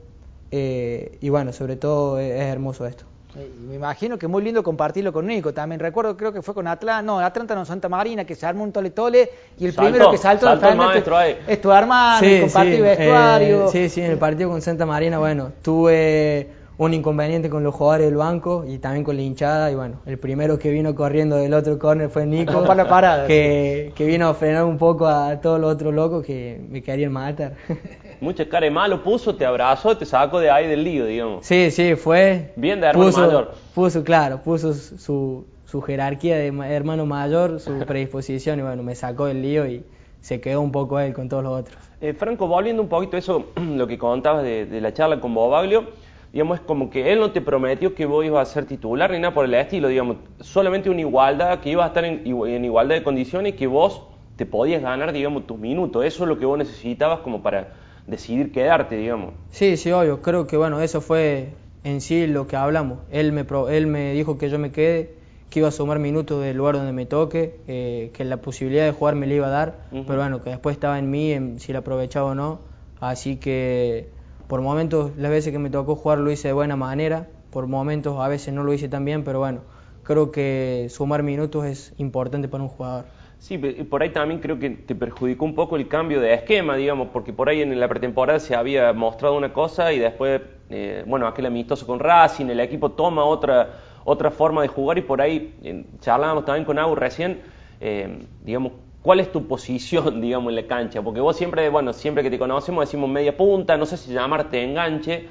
eh, 0.51 1.17
y 1.21 1.29
bueno, 1.29 1.53
sobre 1.53 1.75
todo 1.75 2.19
es, 2.19 2.31
hermoso 2.41 2.85
esto. 2.85 3.05
Me 3.35 3.75
imagino 3.75 4.17
que 4.17 4.27
es 4.27 4.31
muy 4.31 4.41
lindo 4.43 4.63
compartirlo 4.63 5.11
con 5.11 5.27
Nico 5.27 5.53
también. 5.53 5.79
Recuerdo, 5.79 6.15
creo 6.15 6.31
que 6.31 6.41
fue 6.41 6.53
con 6.53 6.67
Atlanta, 6.67 7.01
no, 7.01 7.19
Atlanta 7.19 7.53
no, 7.55 7.65
Santa 7.65 7.89
Marina, 7.89 8.25
que 8.25 8.35
se 8.35 8.45
armó 8.45 8.63
un 8.63 8.71
tole 8.71 8.91
tole 8.91 9.29
y 9.57 9.65
el 9.65 9.73
primero 9.73 10.09
que 10.09 10.17
saltó 10.17 10.47
al 10.47 10.59
frente 10.59 11.03
es 11.47 11.61
tu 11.61 11.71
hermano, 11.71 12.25
sí, 12.25 12.39
compartir 12.41 12.75
sí, 12.75 12.81
vestuario. 12.81 13.65
Eh, 13.65 13.69
sí, 13.71 13.89
sí, 13.89 14.01
en 14.01 14.11
el 14.11 14.17
partido 14.17 14.49
con 14.49 14.61
Santa 14.61 14.85
Marina, 14.85 15.19
bueno, 15.19 15.51
tuve 15.61 16.49
un 16.77 16.93
inconveniente 16.93 17.49
con 17.49 17.63
los 17.63 17.73
jugadores 17.73 18.07
del 18.07 18.17
banco 18.17 18.65
y 18.67 18.79
también 18.79 19.03
con 19.03 19.15
la 19.15 19.21
hinchada. 19.21 19.71
Y 19.71 19.75
bueno, 19.75 20.01
el 20.05 20.17
primero 20.17 20.59
que 20.59 20.69
vino 20.69 20.93
corriendo 20.95 21.37
del 21.37 21.53
otro 21.53 21.79
córner 21.79 22.09
fue 22.09 22.25
Nico, 22.25 22.63
para 22.65 22.87
parada, 22.87 23.27
que, 23.27 23.93
que, 23.95 24.05
vino 24.05 24.27
a 24.27 24.33
frenar 24.33 24.65
un 24.65 24.77
poco 24.77 25.07
a 25.07 25.39
todos 25.39 25.59
los 25.59 25.73
otros 25.73 25.93
locos 25.93 26.25
que 26.25 26.59
me 26.69 26.81
querían 26.81 27.11
matar. 27.13 27.53
Mucha 28.21 28.47
cara 28.47 28.65
de 28.65 28.71
malo 28.71 29.03
puso, 29.03 29.35
te 29.35 29.45
abrazó, 29.45 29.97
te 29.97 30.05
sacó 30.05 30.39
de 30.39 30.49
ahí 30.49 30.67
del 30.67 30.83
lío, 30.83 31.05
digamos. 31.05 31.45
Sí, 31.45 31.71
sí, 31.71 31.95
fue. 31.95 32.53
Bien 32.55 32.79
de 32.79 32.87
hermano 32.87 33.11
mayor. 33.11 33.51
Puso, 33.73 34.03
claro, 34.03 34.41
puso 34.41 34.73
su, 34.73 35.45
su 35.65 35.81
jerarquía 35.81 36.37
de 36.37 36.47
hermano 36.47 37.05
mayor, 37.05 37.59
su 37.59 37.77
predisposición 37.87 38.59
y 38.59 38.61
bueno, 38.63 38.83
me 38.83 38.95
sacó 38.95 39.25
del 39.25 39.41
lío 39.41 39.67
y 39.67 39.83
se 40.21 40.41
quedó 40.41 40.61
un 40.61 40.71
poco 40.71 40.99
él 40.99 41.13
con 41.13 41.29
todos 41.29 41.43
los 41.43 41.53
otros. 41.59 41.77
Eh, 42.01 42.13
Franco, 42.13 42.47
volviendo 42.47 42.81
un 42.81 42.89
poquito 42.89 43.15
a 43.15 43.19
eso, 43.19 43.45
lo 43.55 43.85
que 43.85 43.97
contabas 43.97 44.43
de, 44.43 44.65
de 44.65 44.81
la 44.81 44.93
charla 44.93 45.19
con 45.19 45.33
Bobaglio 45.33 45.85
digamos, 46.35 46.59
es 46.59 46.65
como 46.65 46.89
que 46.89 47.13
él 47.13 47.21
no 47.21 47.31
te 47.31 47.39
prometió 47.39 47.95
que 47.95 48.05
vos 48.05 48.25
ibas 48.25 48.49
a 48.49 48.53
ser 48.53 48.65
titular 48.65 49.09
ni 49.09 49.19
nada 49.19 49.33
por 49.33 49.45
el 49.45 49.53
estilo, 49.53 49.87
digamos, 49.87 50.17
solamente 50.41 50.89
una 50.89 50.99
igualdad, 50.99 51.61
que 51.61 51.69
ibas 51.69 51.85
a 51.85 51.87
estar 51.87 52.03
en, 52.03 52.27
igualdad 52.27 52.95
de 52.95 53.03
condiciones 53.03 53.53
y 53.53 53.55
que 53.55 53.67
vos 53.67 54.01
te 54.35 54.45
podías 54.45 54.81
ganar, 54.81 55.13
digamos, 55.13 55.47
tus 55.47 55.57
minutos. 55.57 56.03
Eso 56.03 56.23
es 56.23 56.27
lo 56.27 56.37
que 56.37 56.45
vos 56.45 56.57
necesitabas 56.57 57.21
como 57.21 57.41
para 57.41 57.69
decidir 58.05 58.51
quedarte, 58.51 58.97
digamos. 58.97 59.33
Sí, 59.49 59.77
sí, 59.77 59.93
obvio. 59.93 60.21
Creo 60.21 60.45
que, 60.45 60.57
bueno, 60.57 60.81
eso 60.81 60.99
fue 60.99 61.53
en 61.85 62.01
sí 62.01 62.27
lo 62.27 62.47
que 62.47 62.57
hablamos. 62.57 62.99
Él 63.11 63.31
me, 63.31 63.45
él 63.69 63.87
me 63.87 64.11
dijo 64.11 64.37
que 64.37 64.49
yo 64.49 64.59
me 64.59 64.73
quede, 64.73 65.13
que 65.49 65.59
iba 65.59 65.69
a 65.69 65.71
sumar 65.71 65.99
minutos 65.99 66.43
del 66.43 66.57
lugar 66.57 66.75
donde 66.75 66.91
me 66.91 67.05
toque, 67.05 67.61
eh, 67.69 68.11
que 68.13 68.25
la 68.25 68.41
posibilidad 68.41 68.83
de 68.83 68.91
jugar 68.91 69.15
me 69.15 69.25
la 69.25 69.35
iba 69.35 69.47
a 69.47 69.51
dar, 69.51 69.85
pero 69.89 70.19
bueno, 70.19 70.43
que 70.43 70.49
después 70.49 70.73
estaba 70.73 70.99
en 70.99 71.09
mí, 71.09 71.31
en 71.31 71.61
si 71.61 71.71
la 71.71 71.79
aprovechaba 71.79 72.31
o 72.31 72.35
no. 72.35 72.59
Así 72.99 73.37
que 73.37 74.09
por 74.47 74.61
momentos, 74.61 75.11
las 75.17 75.31
veces 75.31 75.51
que 75.51 75.59
me 75.59 75.69
tocó 75.69 75.95
jugar 75.95 76.19
lo 76.19 76.31
hice 76.31 76.49
de 76.49 76.53
buena 76.53 76.75
manera, 76.75 77.27
por 77.49 77.67
momentos 77.67 78.19
a 78.19 78.27
veces 78.27 78.53
no 78.53 78.63
lo 78.63 78.73
hice 78.73 78.89
tan 78.89 79.05
bien, 79.05 79.23
pero 79.23 79.39
bueno, 79.39 79.61
creo 80.03 80.31
que 80.31 80.87
sumar 80.89 81.23
minutos 81.23 81.65
es 81.65 81.93
importante 81.97 82.47
para 82.47 82.63
un 82.63 82.69
jugador. 82.69 83.05
Sí, 83.37 83.57
por 83.57 84.01
ahí 84.01 84.09
también 84.09 84.39
creo 84.39 84.57
que 84.57 84.69
te 84.69 84.95
perjudicó 84.95 85.45
un 85.45 85.55
poco 85.55 85.75
el 85.75 85.87
cambio 85.87 86.19
de 86.19 86.33
esquema, 86.33 86.75
digamos, 86.75 87.09
porque 87.11 87.33
por 87.33 87.49
ahí 87.49 87.61
en 87.61 87.79
la 87.79 87.87
pretemporada 87.87 88.39
se 88.39 88.55
había 88.55 88.91
mostrado 88.93 89.35
una 89.35 89.53
cosa 89.53 89.93
y 89.93 89.99
después, 89.99 90.41
eh, 90.69 91.03
bueno, 91.05 91.27
aquel 91.27 91.45
amistoso 91.45 91.85
con 91.85 91.99
Racing, 91.99 92.47
el 92.47 92.59
equipo 92.59 92.91
toma 92.91 93.23
otra, 93.23 93.79
otra 94.03 94.31
forma 94.31 94.61
de 94.61 94.67
jugar 94.67 94.97
y 94.97 95.01
por 95.01 95.21
ahí, 95.21 95.85
charlábamos 95.99 96.45
también 96.45 96.65
con 96.65 96.79
Agu 96.79 96.95
recién, 96.95 97.41
eh, 97.79 98.25
digamos, 98.41 98.71
¿Cuál 99.05 99.19
es 99.19 99.31
tu 99.31 99.47
posición, 99.47 100.19
digamos, 100.21 100.49
en 100.49 100.55
la 100.55 100.65
cancha? 100.65 101.03
Porque 101.03 101.21
vos 101.21 101.37
siempre, 101.37 101.69
bueno, 101.69 101.93
siempre 101.93 102.23
que 102.23 102.31
te 102.31 102.39
conocemos 102.39 102.85
decimos 102.85 103.07
media 103.07 103.37
punta, 103.37 103.77
no 103.77 103.85
sé 103.85 103.97
si 103.97 104.11
llamarte 104.11 104.63
enganche, 104.63 105.27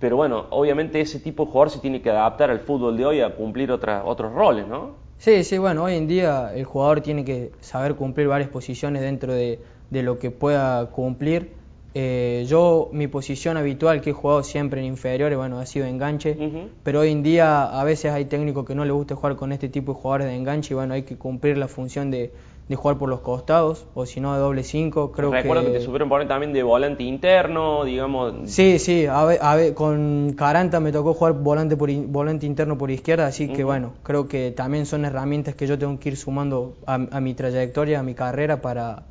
pero 0.00 0.16
bueno, 0.16 0.46
obviamente 0.48 0.98
ese 0.98 1.20
tipo 1.20 1.44
de 1.44 1.50
jugador 1.50 1.70
se 1.70 1.78
tiene 1.80 2.00
que 2.00 2.08
adaptar 2.08 2.48
al 2.48 2.60
fútbol 2.60 2.96
de 2.96 3.04
hoy 3.04 3.20
a 3.20 3.34
cumplir 3.34 3.70
otros 3.70 4.32
roles, 4.32 4.66
¿no? 4.66 4.92
Sí, 5.18 5.44
sí, 5.44 5.58
bueno, 5.58 5.84
hoy 5.84 5.96
en 5.96 6.06
día 6.06 6.52
el 6.54 6.64
jugador 6.64 7.02
tiene 7.02 7.22
que 7.22 7.52
saber 7.60 7.96
cumplir 7.96 8.28
varias 8.28 8.48
posiciones 8.48 9.02
dentro 9.02 9.34
de, 9.34 9.60
lo 9.90 10.18
que 10.18 10.30
pueda 10.30 10.86
cumplir. 10.86 11.52
Eh, 11.92 12.46
yo, 12.48 12.88
mi 12.92 13.08
posición 13.08 13.58
habitual 13.58 14.00
que 14.00 14.10
he 14.10 14.12
jugado 14.14 14.42
siempre 14.42 14.80
en 14.80 14.86
inferiores, 14.86 15.36
bueno, 15.36 15.58
ha 15.58 15.66
sido 15.66 15.84
enganche, 15.84 16.34
pero 16.82 17.00
hoy 17.00 17.12
en 17.12 17.22
día 17.22 17.64
a 17.64 17.84
veces 17.84 18.10
hay 18.10 18.24
técnicos 18.24 18.64
que 18.64 18.74
no 18.74 18.86
les 18.86 18.94
gusta 18.94 19.16
jugar 19.16 19.36
con 19.36 19.52
este 19.52 19.68
tipo 19.68 19.92
de 19.92 20.00
jugadores 20.00 20.28
de 20.28 20.34
enganche 20.34 20.72
y 20.72 20.76
bueno, 20.76 20.94
hay 20.94 21.02
que 21.02 21.18
cumplir 21.18 21.58
la 21.58 21.68
función 21.68 22.10
de, 22.10 22.32
de 22.68 22.76
jugar 22.76 22.98
por 22.98 23.08
los 23.08 23.20
costados 23.20 23.86
o 23.94 24.04
si 24.04 24.20
no 24.20 24.34
de 24.34 24.40
doble 24.40 24.62
5. 24.62 25.12
Creo 25.12 25.30
Recuerdo 25.30 25.64
que... 25.64 25.70
te 25.70 25.80
supieron 25.80 26.08
poner 26.08 26.28
también 26.28 26.52
de 26.52 26.62
volante 26.62 27.02
interno, 27.02 27.84
digamos. 27.84 28.34
Sí, 28.44 28.78
sí, 28.78 29.06
a 29.06 29.24
ver, 29.24 29.74
con 29.74 30.34
Caranta 30.36 30.78
me 30.80 30.92
tocó 30.92 31.14
jugar 31.14 31.34
volante, 31.34 31.76
por, 31.76 31.90
volante 32.06 32.46
interno 32.46 32.76
por 32.76 32.90
izquierda, 32.90 33.26
así 33.26 33.48
que 33.48 33.64
bueno, 33.64 33.94
creo 34.02 34.28
que 34.28 34.50
también 34.50 34.86
son 34.86 35.04
herramientas 35.04 35.54
que 35.54 35.66
yo 35.66 35.78
tengo 35.78 35.98
que 35.98 36.10
ir 36.10 36.16
sumando 36.16 36.76
a, 36.86 36.98
mi 37.20 37.34
trayectoria, 37.34 38.00
a 38.00 38.02
mi 38.02 38.14
carrera 38.14 38.60
para, 38.60 39.04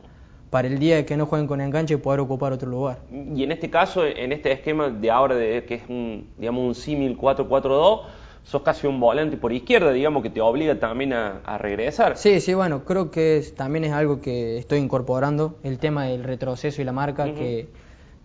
para 0.49 0.67
el 0.67 0.77
día 0.77 1.05
que 1.05 1.17
no 1.17 1.25
jueguen 1.25 1.47
con 1.47 1.61
enganche 1.61 1.97
poder 1.97 2.19
ocupar 2.19 2.53
otro 2.53 2.69
lugar. 2.69 2.99
Y 3.11 3.43
en 3.43 3.51
este 3.51 3.69
caso, 3.69 4.05
en 4.05 4.31
este 4.31 4.51
esquema 4.51 4.89
de 4.89 5.09
ahora, 5.09 5.35
de, 5.35 5.65
que 5.65 5.75
es 5.75 5.83
un, 5.89 6.27
digamos, 6.37 6.63
un 6.63 6.75
símil 6.75 7.17
4-4-2, 7.17 8.01
sos 8.47 8.61
casi 8.61 8.87
un 8.87 8.99
volante 8.99 9.35
por 9.35 9.51
izquierda, 9.51 9.91
digamos, 9.91 10.23
que 10.23 10.29
te 10.29 10.39
obliga 10.39 10.79
también 10.79 11.11
a, 11.11 11.57
regresar. 11.57 12.15
Sí, 12.15 12.39
sí, 12.39 12.53
bueno, 12.53 12.85
creo 12.85 13.11
que 13.11 13.43
también 13.57 13.83
es 13.83 13.91
algo 13.91 14.21
que 14.21 14.57
estoy 14.57 14.79
incorporando, 14.79 15.57
el 15.63 15.79
tema 15.79 16.05
del 16.05 16.23
retroceso 16.23 16.81
y 16.81 16.85
la 16.85 16.93
marca, 16.93 17.33
que 17.33 17.67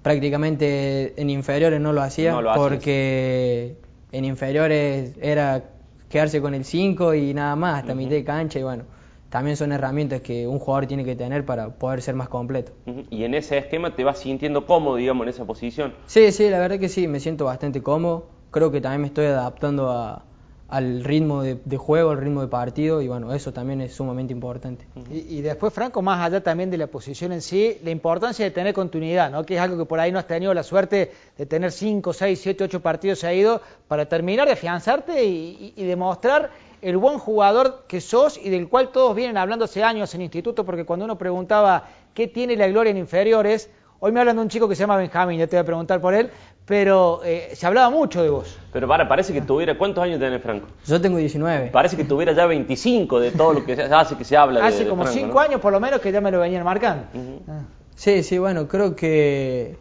prácticamente 0.03 1.21
en 1.21 1.29
inferiores 1.29 1.81
no 1.81 1.93
lo 1.93 2.03
hacía, 2.03 2.39
porque 2.55 3.77
en 4.13 4.25
inferiores 4.25 5.17
era 5.21 5.65
quedarse 6.09 6.41
con 6.41 6.55
el 6.55 6.65
5 6.65 7.15
y 7.15 7.35
nada 7.35 7.57
más, 7.57 7.81
hasta 7.81 7.95
mitad 7.97 8.13
de 8.13 8.23
cancha, 8.23 8.61
y 8.61 8.63
bueno, 8.63 8.85
también 9.29 9.57
son 9.57 9.73
herramientas 9.73 10.21
que 10.21 10.47
un 10.47 10.61
jugador 10.61 10.87
tiene 10.87 11.05
que 11.05 11.17
tener 11.17 11.45
para 11.45 11.71
poder 11.71 12.01
ser 12.01 12.15
más 12.15 12.29
completo. 12.29 12.71
Y 13.11 13.25
en 13.25 13.35
ese 13.35 13.59
esquema 13.59 13.97
te 13.97 14.05
vas 14.05 14.21
sintiendo 14.21 14.67
cómodo, 14.67 14.97
digamos, 14.97 15.25
en 15.25 15.31
esa 15.31 15.45
posición. 15.45 15.95
Sí, 16.07 16.31
sí, 16.31 16.49
la 16.49 16.61
verdad 16.61 16.79
que 16.79 16.89
sí, 16.89 17.09
me 17.09 17.19
siento 17.19 17.47
bastante 17.47 17.83
cómodo 17.83 18.42
creo 18.53 18.71
que 18.71 18.81
también 18.81 19.01
me 19.01 19.07
estoy 19.09 19.27
adaptando 19.27 20.23
al 20.69 21.05
ritmo 21.05 21.43
de, 21.43 21.77
juego, 21.77 22.11
al 22.11 22.19
ritmo 22.19 22.43
de 22.43 22.49
partido 22.49 23.03
y 23.03 23.09
bueno, 23.09 23.35
eso 23.35 23.53
también 23.53 23.81
es 23.81 23.95
sumamente 23.95 24.33
importante. 24.33 24.87
Y, 25.11 25.41
después, 25.41 25.73
Franco, 25.73 26.01
más 26.01 26.25
allá 26.25 26.43
también 26.43 26.71
de 26.71 26.79
la 26.79 26.87
posición 26.87 27.33
en 27.33 27.43
sí, 27.43 27.79
la 27.83 27.91
importancia 27.91 28.45
de 28.45 28.51
tener 28.53 28.73
continuidad, 28.73 29.31
¿no? 29.31 29.45
que 29.45 29.57
es 29.57 29.61
algo 29.61 29.77
que 29.77 29.85
por 29.85 29.99
ahí 29.99 30.13
no 30.13 30.19
has 30.19 30.27
tenido 30.27 30.55
la 30.55 30.63
suerte 30.63 31.13
de 31.37 31.47
tener 31.47 31.73
5, 31.73 32.13
6, 32.13 32.41
7, 32.41 32.65
8 32.65 32.81
partidos 32.81 33.19
seguidos 33.19 33.61
para 33.89 34.07
terminar 34.07 34.47
de 34.47 34.53
afianzarte 34.53 35.25
y, 35.25 35.75
y 35.77 35.85
demostrar 35.85 36.51
el 36.83 36.97
buen 36.97 37.19
jugador 37.19 37.85
que 37.87 38.01
sos 38.01 38.39
y 38.39 38.51
del 38.51 38.69
cual 38.69 38.91
todos 38.93 39.15
vienen 39.15 39.37
hablando 39.37 39.65
hace 39.65 39.83
años 39.83 40.15
en 40.15 40.23
instituto, 40.23 40.65
porque 40.65 40.85
cuando 40.85 41.05
uno 41.05 41.17
preguntaba 41.17 41.89
qué 42.13 42.29
tiene 42.29 42.57
la 42.57 42.67
gloria 42.69 42.91
en 42.91 42.99
inferiores, 42.99 43.71
Hoy 44.05 44.11
me 44.11 44.19
hablan 44.19 44.35
de 44.35 44.43
un 44.43 44.49
chico 44.49 44.69
que 44.69 44.75
se 44.75 44.81
llama 44.81 44.97
Benjamín, 44.97 45.39
ya 45.39 45.47
te 45.47 45.55
voy 45.55 45.61
a 45.63 45.65
preguntar 45.65 46.01
por 46.01 46.13
él, 46.13 46.29
pero 46.67 47.21
eh, 47.25 47.51
se 47.55 47.69
hablaba 47.69 47.89
mucho 47.89 48.21
de 48.21 48.31
vos. 48.31 48.59
Pero 48.73 48.89
para, 48.89 49.07
parece 49.07 49.33
que 49.33 49.43
tuviera, 49.43 49.79
¿cuántos 49.79 50.03
años 50.03 50.19
tenés, 50.19 50.43
Franco? 50.43 50.67
Yo 50.85 51.01
tengo 51.01 51.19
19. 51.19 51.69
Parece 51.69 51.97
que 51.97 52.03
tuviera 52.03 52.33
ya 52.33 52.47
25 52.47 53.21
de 53.21 53.31
todo 53.31 53.53
lo 53.53 53.65
que 53.65 53.75
hace 53.81 54.17
que 54.17 54.25
se 54.25 54.37
habla 54.37 54.67
Hace 54.67 54.89
como 54.89 55.07
5 55.07 55.39
años 55.39 55.61
por 55.61 55.73
lo 55.73 55.79
menos 55.79 56.01
que 56.01 56.11
ya 56.11 56.21
me 56.21 56.33
lo 56.33 56.41
venían 56.41 56.65
marcando. 56.65 57.05
Ah. 57.47 57.61
Sí, 57.95 58.25
sí, 58.25 58.39
bueno, 58.39 58.67
creo 58.67 58.97
que, 58.97 59.77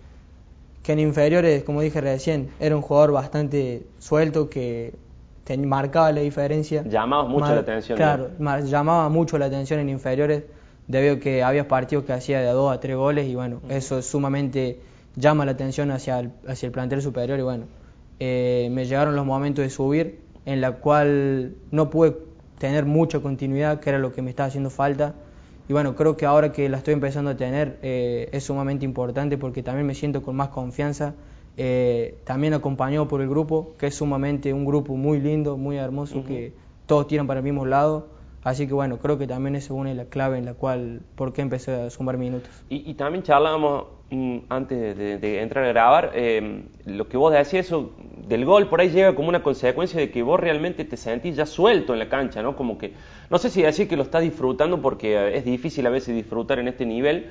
que 0.84 0.94
en 0.94 1.00
inferiores, 1.00 1.64
como 1.64 1.82
dije 1.82 2.00
recién, 2.00 2.52
era 2.60 2.76
un 2.76 2.84
jugador 2.84 3.14
bastante 3.14 3.88
suelto 3.98 4.52
que 4.52 4.94
marcaba 5.58 6.12
la 6.12 6.22
diferencia. 6.22 6.84
Llamaba 6.84 7.24
mucho 7.28 7.56
la 7.56 7.62
atención. 7.62 7.98
Claro, 7.98 8.30
llamaba 8.66 9.10
mucho 9.10 9.40
la 9.40 9.48
atención 9.48 9.80
en 9.80 9.90
inferiores 9.90 10.44
debido 10.92 11.16
a 11.16 11.20
que 11.20 11.44
había 11.44 11.68
partidos 11.68 12.06
que 12.06 12.14
hacía 12.14 12.42
de 12.42 12.50
a 12.50 12.54
dos 12.54 12.72
a 12.72 12.80
tres 12.80 12.96
goles 12.96 13.28
y 13.28 13.36
bueno, 13.36 13.62
eso 13.70 14.02
sumamente 14.02 14.80
llama 15.16 15.46
la 15.46 15.52
atención 15.52 15.90
hacia 15.92 16.20
el, 16.20 16.32
hacia 16.48 16.68
el 16.68 16.72
plantel 16.72 17.02
superior 17.02 17.40
y 17.40 17.44
bueno, 17.44 17.66
eh, 18.20 18.70
me 18.72 18.86
llegaron 18.86 19.16
los 19.16 19.26
momentos 19.26 19.64
de 19.64 19.70
subir 19.70 20.20
en 20.46 20.62
la 20.62 20.74
cual 20.74 21.56
no 21.72 21.90
pude 21.90 22.16
tener 22.58 22.86
mucha 22.86 23.20
continuidad, 23.20 23.80
que 23.80 23.90
era 23.90 24.00
lo 24.00 24.12
que 24.12 24.22
me 24.22 24.30
estaba 24.30 24.48
haciendo 24.48 24.70
falta. 24.70 25.16
Y 25.68 25.74
bueno, 25.74 25.96
creo 25.96 26.18
que 26.18 26.26
ahora 26.26 26.52
que 26.52 26.68
la 26.70 26.78
estoy 26.78 26.94
empezando 26.94 27.32
a 27.32 27.38
tener 27.38 27.80
eh, 27.82 28.30
es 28.32 28.44
sumamente 28.44 28.86
importante 28.86 29.38
porque 29.38 29.64
también 29.64 29.88
me 29.88 29.96
siento 29.96 30.22
con 30.22 30.36
más 30.36 30.50
confianza. 30.50 31.16
Eh, 31.58 32.18
también 32.24 32.54
acompañado 32.54 33.08
por 33.08 33.22
el 33.22 33.30
grupo, 33.30 33.76
que 33.78 33.88
es 33.88 33.96
sumamente 33.96 34.54
un 34.54 34.66
grupo 34.66 34.96
muy 34.96 35.20
lindo, 35.20 35.58
muy 35.58 35.78
hermoso, 35.78 36.24
que 36.24 36.54
todos 36.86 37.08
tiran 37.08 37.28
para 37.28 37.40
el 37.40 37.44
mismo 37.44 37.66
lado. 37.66 38.08
Así 38.44 38.68
que 38.68 38.74
bueno, 38.74 38.98
creo 38.98 39.18
que 39.20 39.28
también 39.28 39.56
es 39.56 39.70
una 39.70 39.90
de 39.90 39.96
las 39.96 40.08
claves 40.08 40.40
en 40.40 40.46
la 40.46 40.56
cual, 40.56 41.02
por 41.16 41.32
qué 41.32 41.42
empecé 41.42 41.74
a 41.74 41.90
sumar 41.92 42.18
minutos. 42.18 42.50
Y, 42.70 42.94
también 42.96 43.24
charlábamos 43.24 43.86
mm, 44.10 44.38
antes 44.50 44.98
de, 44.98 45.42
entrar 45.42 45.66
a 45.66 45.68
grabar, 45.68 46.12
em, 46.16 46.64
lo 46.86 47.08
que 47.08 47.18
vos 47.18 47.32
decías 47.32 47.68
eso 47.68 47.92
del 48.28 48.46
gol, 48.46 48.68
por 48.68 48.82
ahí 48.82 48.90
llega 48.90 49.14
como 49.14 49.30
una 49.30 49.44
consecuencia 49.44 50.00
de 50.00 50.10
que 50.10 50.24
vos 50.24 50.40
realmente 50.40 50.86
te 50.86 50.98
sentís 50.98 51.36
ya 51.36 51.46
suelto 51.46 51.94
en 51.94 52.00
la 52.00 52.10
cancha, 52.10 52.42
¿no? 52.42 52.56
Como 52.56 52.80
que, 52.80 52.94
no 53.30 53.38
sé 53.38 53.52
si 53.52 53.62
decir 53.62 53.88
que 53.88 53.96
lo 53.96 54.04
estás 54.04 54.24
disfrutando 54.24 54.82
porque 54.82 55.38
es 55.38 55.46
difícil 55.46 55.86
a 55.86 55.92
veces 55.92 56.16
disfrutar 56.16 56.58
en 56.58 56.68
este 56.68 56.86
nivel, 56.86 57.30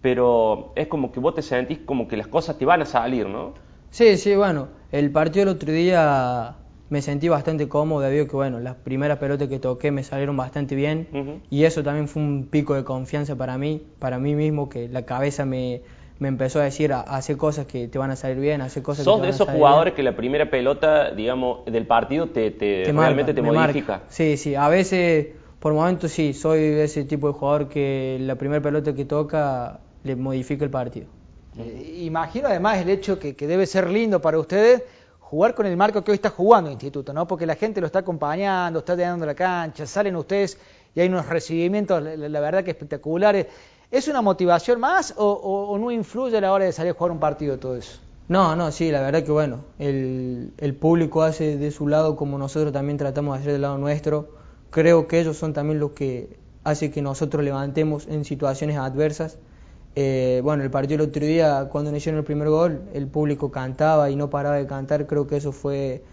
pero 0.00 0.72
es 0.74 0.88
como 0.88 1.12
que 1.12 1.20
vos 1.20 1.34
te 1.34 1.42
sentís 1.42 1.78
como 1.84 2.08
que 2.08 2.16
las 2.16 2.26
cosas 2.26 2.58
te 2.58 2.64
van 2.64 2.82
a 2.82 2.86
salir, 2.86 3.28
¿no? 3.28 3.54
Sí, 3.90 4.16
sí, 4.16 4.34
bueno, 4.34 4.68
el 4.90 5.10
partido 5.12 5.46
del 5.46 5.54
otro 5.54 5.72
día 5.72 6.56
me 6.90 7.02
sentí 7.02 7.28
bastante 7.28 7.68
cómodo 7.68 8.00
debido 8.00 8.24
a 8.24 8.28
que, 8.28 8.36
bueno, 8.36 8.60
las 8.60 8.76
primeras 8.76 9.18
pelotas 9.18 9.48
que 9.48 9.58
toqué 9.58 9.90
me 9.90 10.02
salieron 10.02 10.36
bastante 10.36 10.74
bien 10.74 11.08
y 11.50 11.64
eso 11.64 11.82
también 11.82 12.08
fue 12.08 12.22
un 12.22 12.46
pico 12.50 12.74
de 12.74 12.84
confianza 12.84 13.36
para 13.36 13.58
mí, 13.58 13.82
para 13.98 14.18
mí 14.18 14.34
mismo, 14.34 14.68
que 14.68 14.88
la 14.88 15.02
cabeza 15.02 15.44
me, 15.44 15.82
me 16.18 16.28
empezó 16.28 16.60
a 16.60 16.64
decir, 16.64 16.92
hacer 16.92 17.36
cosas 17.36 17.66
que 17.66 17.88
te 17.88 17.98
van 17.98 18.10
a 18.10 18.16
salir 18.16 18.38
bien, 18.38 18.60
a 18.62 18.66
hacer 18.66 18.82
cosas 18.82 19.04
que 19.04 19.10
te 19.10 19.10
de 19.16 19.20
van 19.20 19.26
a 19.28 19.34
esos 19.34 19.46
salir 19.46 19.58
jugadores 19.60 19.92
bien. 19.92 19.96
que 19.96 20.02
la 20.02 20.16
primera 20.16 20.50
pelota, 20.50 21.10
digamos, 21.12 21.64
del 21.66 21.86
partido 21.86 22.28
te, 22.28 22.50
te- 22.50 22.84
Te 22.84 22.92
realmente 22.92 23.32
marca, 23.32 23.34
te 23.34 23.42
modifica. 23.42 23.92
marca. 23.92 24.06
Sí, 24.08 24.36
sí, 24.36 24.54
a 24.54 24.68
veces, 24.68 25.28
por 25.58 25.74
momentos 25.74 26.10
sí, 26.12 26.32
soy 26.32 26.60
ese 26.60 27.04
tipo 27.04 27.26
de 27.28 27.34
jugador 27.34 27.68
que 27.68 28.16
la 28.20 28.36
primera 28.36 28.62
pelota 28.62 28.94
que 28.94 29.04
toca 29.04 29.80
le 30.04 30.16
modifica 30.16 30.64
el 30.64 30.70
partido. 30.70 31.06
Eh, 31.58 32.02
imagino 32.04 32.46
además 32.48 32.78
el 32.78 32.88
hecho 32.88 33.18
que, 33.18 33.34
que 33.34 33.46
debe 33.48 33.66
ser 33.66 33.90
lindo 33.90 34.20
para 34.20 34.38
ustedes 34.38 34.82
jugar 35.28 35.54
con 35.54 35.66
el 35.66 35.76
marco 35.76 36.02
que 36.02 36.10
hoy 36.10 36.14
está 36.14 36.30
jugando 36.30 36.70
el 36.70 36.72
instituto, 36.72 37.12
¿no? 37.12 37.26
Porque 37.26 37.44
la 37.44 37.54
gente 37.54 37.82
lo 37.82 37.86
está 37.86 37.98
acompañando, 37.98 38.78
está 38.78 38.96
llenando 38.96 39.26
la 39.26 39.34
cancha, 39.34 39.84
salen 39.84 40.16
ustedes 40.16 40.56
y 40.94 41.00
hay 41.00 41.08
unos 41.08 41.26
recibimientos, 41.26 42.02
la, 42.02 42.40
verdad 42.40 42.64
que 42.64 42.70
espectaculares. 42.70 43.46
¿Es 43.90 44.08
una 44.08 44.22
motivación 44.22 44.80
más 44.80 45.12
o, 45.18 45.76
no 45.78 45.90
influye 45.90 46.38
a 46.38 46.40
la 46.40 46.50
hora 46.50 46.64
de 46.64 46.72
salir 46.72 46.92
a 46.92 46.94
jugar 46.94 47.12
un 47.12 47.20
partido 47.20 47.58
todo 47.58 47.76
eso? 47.76 47.98
No, 48.28 48.56
no, 48.56 48.72
sí, 48.72 48.90
la 48.90 49.02
verdad 49.02 49.22
que 49.22 49.30
bueno, 49.30 49.60
el, 49.78 50.54
el 50.56 50.74
público 50.74 51.22
hace 51.22 51.58
de 51.58 51.70
su 51.72 51.88
lado 51.88 52.16
como 52.16 52.38
nosotros 52.38 52.72
también 52.72 52.96
tratamos 52.96 53.34
de 53.34 53.40
hacer 53.40 53.52
del 53.52 53.62
lado 53.62 53.76
nuestro. 53.76 54.30
Creo 54.70 55.08
que 55.08 55.20
ellos 55.20 55.36
son 55.36 55.52
también 55.52 55.78
los 55.78 55.90
que 55.90 56.38
hacen 56.64 56.90
que 56.90 57.02
nosotros 57.02 57.44
levantemos 57.44 58.06
en 58.06 58.24
situaciones 58.24 58.78
adversas. 58.78 59.36
Eh, 60.00 60.42
bueno, 60.44 60.62
el 60.62 60.70
partido 60.70 61.02
el 61.02 61.08
otro 61.10 61.26
día, 61.26 61.68
cuando 61.72 61.90
nos 61.90 61.98
hicieron 61.98 62.20
el 62.20 62.24
primer 62.24 62.48
gol, 62.48 62.82
el 62.94 63.08
público 63.08 63.50
cantaba 63.50 64.10
y 64.10 64.14
no 64.14 64.30
paraba 64.30 64.54
de 64.54 64.64
cantar. 64.64 65.08
Creo 65.08 65.26
que 65.26 65.36
eso 65.36 65.50
fue 65.50 66.04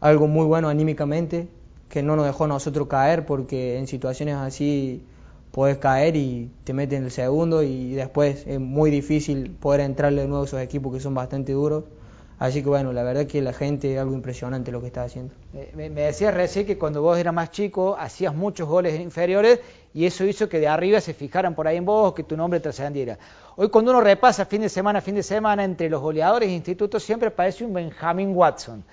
algo 0.00 0.26
muy 0.26 0.46
bueno 0.46 0.70
anímicamente, 0.70 1.46
que 1.90 2.02
no 2.02 2.16
nos 2.16 2.24
dejó 2.26 2.44
a 2.44 2.48
nosotros 2.48 2.88
caer, 2.88 3.26
porque 3.26 3.78
en 3.78 3.88
situaciones 3.88 4.36
así 4.36 5.04
puedes 5.52 5.76
caer 5.76 6.16
y 6.16 6.50
te 6.64 6.72
meten 6.72 7.04
el 7.04 7.10
segundo 7.10 7.62
y 7.62 7.92
después 7.92 8.46
es 8.46 8.58
muy 8.58 8.90
difícil 8.90 9.50
poder 9.50 9.80
entrarle 9.80 10.22
de 10.22 10.28
nuevo 10.28 10.44
a 10.44 10.46
esos 10.46 10.60
equipos 10.62 10.94
que 10.94 11.00
son 11.00 11.14
bastante 11.14 11.52
duros. 11.52 11.84
Así 12.38 12.62
que 12.62 12.68
bueno, 12.68 12.92
la 12.92 13.02
verdad 13.02 13.26
que 13.26 13.40
la 13.40 13.54
gente 13.54 13.94
es 13.94 13.98
algo 14.00 14.12
impresionante 14.12 14.70
lo 14.70 14.80
que 14.82 14.88
está 14.88 15.04
haciendo. 15.04 15.32
Eh, 15.54 15.72
Me, 15.74 15.88
decías 15.88 16.34
recién 16.34 16.66
que 16.66 16.76
cuando 16.76 17.00
vos 17.00 17.18
eras 17.18 17.32
más 17.32 17.50
chico 17.50 17.96
hacías 17.98 18.34
muchos 18.34 18.68
goles 18.68 19.00
inferiores 19.00 19.60
y 19.94 20.04
eso 20.04 20.24
hizo 20.24 20.46
que 20.46 20.60
de 20.60 20.68
arriba 20.68 21.00
se 21.00 21.14
fijaran 21.14 21.54
por 21.54 21.66
ahí 21.66 21.78
en 21.78 21.86
vos, 21.86 22.12
que 22.12 22.24
tu 22.24 22.36
nombre 22.36 22.60
trascendiera. 22.60 23.18
Hoy 23.56 23.70
cuando 23.70 23.92
uno 23.92 24.02
repasa 24.02 24.44
fin 24.44 24.60
de 24.60 24.68
semana, 24.68 25.00
fin 25.00 25.14
de 25.14 25.22
semana, 25.22 25.64
entre 25.64 25.88
los 25.88 26.02
goleadores 26.02 26.50
de 26.50 26.54
institutos 26.54 27.02
siempre 27.02 27.28
aparece 27.28 27.64
un 27.64 27.72
Benjamin 27.72 28.36
Watson. 28.36 28.84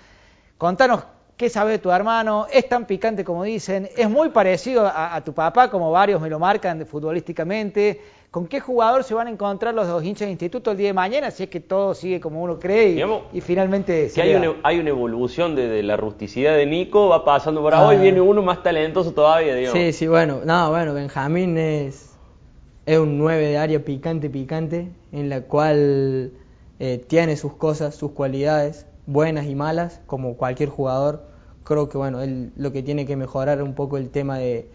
Contanos 0.58 1.04
qué 1.36 1.50
sabes 1.50 1.82
tu 1.82 1.92
hermano, 1.92 2.48
es 2.50 2.70
tan 2.70 2.86
picante 2.86 3.26
como 3.26 3.44
dicen, 3.44 3.90
es 3.98 4.10
muy 4.10 4.30
parecido 4.30 4.88
a, 4.88 5.20
tu 5.22 5.34
papá, 5.34 5.70
como 5.70 5.92
varios 5.92 6.22
me 6.22 6.30
lo 6.30 6.40
marcan 6.40 6.86
futbolísticamente. 6.86 8.00
¿Con 8.34 8.48
qué 8.48 8.60
jugador 8.60 9.04
se 9.04 9.14
van 9.14 9.28
a 9.28 9.30
encontrar 9.30 9.76
los 9.76 9.88
dos 9.88 10.04
hinchas 10.04 10.26
de 10.26 10.32
instituto 10.32 10.72
el 10.72 10.78
día 10.78 10.88
de 10.88 10.94
mañana? 10.94 11.30
Si 11.30 11.44
es 11.44 11.50
que 11.50 11.60
todo 11.60 11.94
sigue 11.94 12.20
como 12.20 12.42
uno 12.42 12.60
cree 12.60 12.88
y, 12.90 12.94
Digamos, 12.96 13.22
y 13.32 13.42
finalmente 13.42 14.10
se 14.10 14.16
Que 14.16 14.22
hay 14.24 14.34
una, 14.34 14.56
hay 14.64 14.80
una 14.80 14.90
evolución 14.90 15.56
de, 15.56 15.68
de 15.68 15.84
la 15.84 15.98
rusticidad 15.98 16.56
de 16.56 16.66
Nico, 16.66 17.10
va 17.10 17.24
pasando 17.26 17.62
por 17.62 17.76
Ah. 17.76 17.82
ahora 17.82 17.96
y 17.96 18.02
viene 18.02 18.22
uno 18.22 18.42
más 18.42 18.64
talentoso 18.64 19.12
todavía, 19.12 19.54
digamos. 19.54 19.80
Sí, 19.80 19.94
sí, 19.94 20.08
bueno, 20.08 20.40
no, 20.46 20.72
bueno, 20.72 20.96
Benjamín 20.96 21.60
es, 21.60 22.16
es 22.88 22.98
un 22.98 23.20
9 23.20 23.50
de 23.50 23.58
área 23.60 23.86
picante, 23.86 24.32
picante, 24.32 24.88
en 25.12 25.30
la 25.30 25.42
cual 25.42 26.32
eh, 26.80 27.06
tiene 27.08 27.38
sus 27.38 27.54
cosas, 27.54 27.94
sus 27.94 28.14
cualidades, 28.14 28.88
buenas 29.06 29.46
y 29.46 29.54
malas, 29.54 30.02
como 30.08 30.38
cualquier 30.38 30.70
jugador. 30.70 31.22
Creo 31.64 31.88
que, 31.88 32.00
bueno, 32.00 32.24
él 32.24 32.52
lo 32.56 32.72
que 32.72 32.82
tiene 32.82 33.06
que 33.06 33.16
mejorar 33.16 33.62
un 33.62 33.76
poco 33.76 33.98
el 33.98 34.10
tema 34.10 34.40
de, 34.40 34.68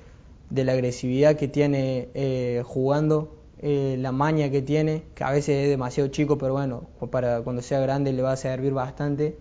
de 0.49 0.62
la 0.62 0.75
agresividad 0.75 1.35
que 1.35 1.49
tiene 1.49 2.09
eh, 2.15 2.62
jugando, 2.65 3.35
eh, 3.61 3.97
la 3.99 4.12
maña 4.12 4.50
que 4.50 4.62
tiene, 4.62 5.05
que 5.15 5.25
a 5.25 5.31
veces 5.31 5.65
es 5.65 5.69
demasiado 5.69 6.09
chico, 6.11 6.38
pero 6.38 6.53
bueno, 6.53 6.88
para 7.11 7.43
cuando 7.43 7.62
sea 7.62 7.81
grande 7.81 8.12
le 8.12 8.23
va 8.23 8.33
a 8.33 8.37
servir 8.37 8.73
bastante. 8.73 9.38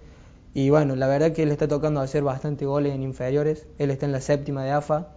Y 0.54 0.70
bueno, 0.70 0.96
la 0.96 1.08
verdad 1.08 1.34
que 1.34 1.46
le 1.46 1.52
está 1.52 1.68
tocando 1.68 2.02
hacer 2.02 2.24
bastante 2.24 2.66
goles 2.66 2.94
en 2.96 3.04
inferiores. 3.04 3.68
Él 3.78 3.92
está 3.92 4.06
en 4.08 4.12
la 4.12 4.22
séptima 4.22 4.64
de 4.64 4.72
AFA. 4.72 5.10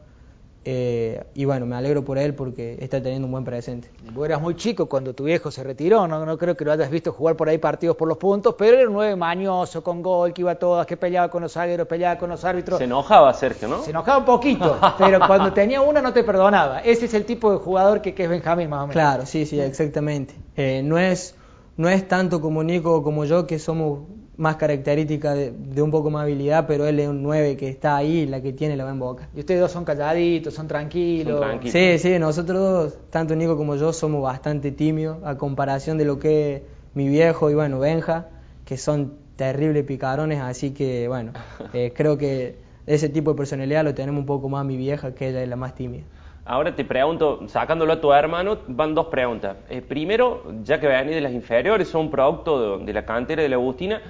Eh, 0.62 1.24
y 1.34 1.46
bueno, 1.46 1.64
me 1.64 1.74
alegro 1.74 2.04
por 2.04 2.18
él 2.18 2.34
porque 2.34 2.76
está 2.80 3.02
teniendo 3.02 3.26
un 3.26 3.32
buen 3.32 3.44
presente. 3.44 3.90
Vos 4.12 4.26
eras 4.26 4.42
muy 4.42 4.54
chico 4.56 4.86
cuando 4.86 5.14
tu 5.14 5.24
viejo 5.24 5.50
se 5.50 5.64
retiró, 5.64 6.06
no, 6.06 6.24
no 6.26 6.36
creo 6.36 6.54
que 6.54 6.66
lo 6.66 6.72
hayas 6.72 6.90
visto 6.90 7.12
jugar 7.12 7.34
por 7.34 7.48
ahí 7.48 7.56
partidos 7.56 7.96
por 7.96 8.08
los 8.08 8.18
puntos, 8.18 8.54
pero 8.58 8.76
era 8.76 8.86
un 8.88 8.94
nueve 8.94 9.16
mañoso, 9.16 9.82
con 9.82 10.02
gol, 10.02 10.34
que 10.34 10.42
iba 10.42 10.52
a 10.52 10.56
todas, 10.56 10.86
que 10.86 10.98
peleaba 10.98 11.30
con 11.30 11.42
los 11.42 11.52
zagueros, 11.52 11.86
peleaba 11.86 12.18
con 12.18 12.28
los 12.28 12.44
árbitros. 12.44 12.76
Se 12.76 12.84
enojaba 12.84 13.32
Sergio, 13.32 13.68
¿no? 13.68 13.82
Se 13.82 13.90
enojaba 13.90 14.18
un 14.18 14.24
poquito, 14.26 14.78
pero 14.98 15.18
cuando 15.26 15.52
tenía 15.52 15.80
una 15.80 16.02
no 16.02 16.12
te 16.12 16.24
perdonaba. 16.24 16.80
Ese 16.80 17.06
es 17.06 17.14
el 17.14 17.24
tipo 17.24 17.52
de 17.52 17.58
jugador 17.58 18.02
que, 18.02 18.14
que 18.14 18.24
es 18.24 18.30
Benjamín, 18.30 18.68
más 18.68 18.80
o 18.80 18.86
menos. 18.88 18.92
Claro, 18.92 19.24
sí, 19.24 19.46
sí, 19.46 19.58
exactamente. 19.58 20.34
Eh, 20.56 20.82
no, 20.84 20.98
es, 20.98 21.34
no 21.78 21.88
es 21.88 22.06
tanto 22.06 22.42
como 22.42 22.62
Nico 22.62 22.96
o 22.96 23.02
como 23.02 23.24
yo 23.24 23.46
que 23.46 23.58
somos 23.58 24.00
más 24.40 24.56
características 24.56 25.36
de, 25.36 25.52
de 25.52 25.82
un 25.82 25.90
poco 25.90 26.10
más 26.10 26.22
habilidad, 26.22 26.64
pero 26.66 26.86
él 26.86 26.98
es 26.98 27.08
un 27.08 27.22
9 27.22 27.58
que 27.58 27.68
está 27.68 27.96
ahí, 27.96 28.24
la 28.26 28.40
que 28.40 28.54
tiene 28.54 28.74
la 28.74 28.84
va 28.84 28.90
en 28.90 28.98
boca. 28.98 29.28
Y 29.36 29.40
ustedes 29.40 29.60
dos 29.60 29.70
son 29.70 29.84
calladitos, 29.84 30.54
son 30.54 30.66
tranquilos. 30.66 31.38
Son 31.38 31.48
tranquilos. 31.48 31.72
Sí, 31.72 31.98
sí, 31.98 32.18
nosotros 32.18 32.58
dos, 32.58 32.98
tanto 33.10 33.36
Nico 33.36 33.58
como 33.58 33.76
yo, 33.76 33.92
somos 33.92 34.22
bastante 34.22 34.72
tímidos 34.72 35.18
a 35.24 35.36
comparación 35.36 35.98
de 35.98 36.06
lo 36.06 36.18
que 36.18 36.56
es 36.56 36.62
mi 36.94 37.06
viejo 37.06 37.50
y 37.50 37.54
bueno, 37.54 37.78
Benja, 37.78 38.28
que 38.64 38.78
son 38.78 39.12
terribles 39.36 39.84
picarones, 39.84 40.40
así 40.40 40.70
que 40.70 41.06
bueno, 41.06 41.32
eh, 41.74 41.92
creo 41.94 42.16
que 42.16 42.56
ese 42.86 43.10
tipo 43.10 43.32
de 43.32 43.36
personalidad 43.36 43.84
lo 43.84 43.94
tenemos 43.94 44.20
un 44.20 44.26
poco 44.26 44.48
más 44.48 44.64
mi 44.64 44.78
vieja, 44.78 45.14
que 45.14 45.28
ella 45.28 45.42
es 45.42 45.48
la 45.50 45.56
más 45.56 45.74
tímida. 45.74 46.04
Ahora 46.46 46.74
te 46.74 46.86
pregunto, 46.86 47.46
sacándolo 47.46 47.92
a 47.92 48.00
tu 48.00 48.10
hermano, 48.10 48.56
van 48.68 48.94
dos 48.94 49.06
preguntas. 49.08 49.58
Eh, 49.68 49.82
primero, 49.82 50.42
ya 50.64 50.80
que 50.80 50.86
venís 50.86 51.14
de 51.14 51.20
las 51.20 51.32
inferiores, 51.32 51.88
son 51.88 52.10
producto 52.10 52.78
de, 52.78 52.86
de 52.86 52.92
la 52.94 53.04
cantera 53.04 53.42
de 53.42 53.48
la 53.50 53.56
Agustina, 53.56 54.00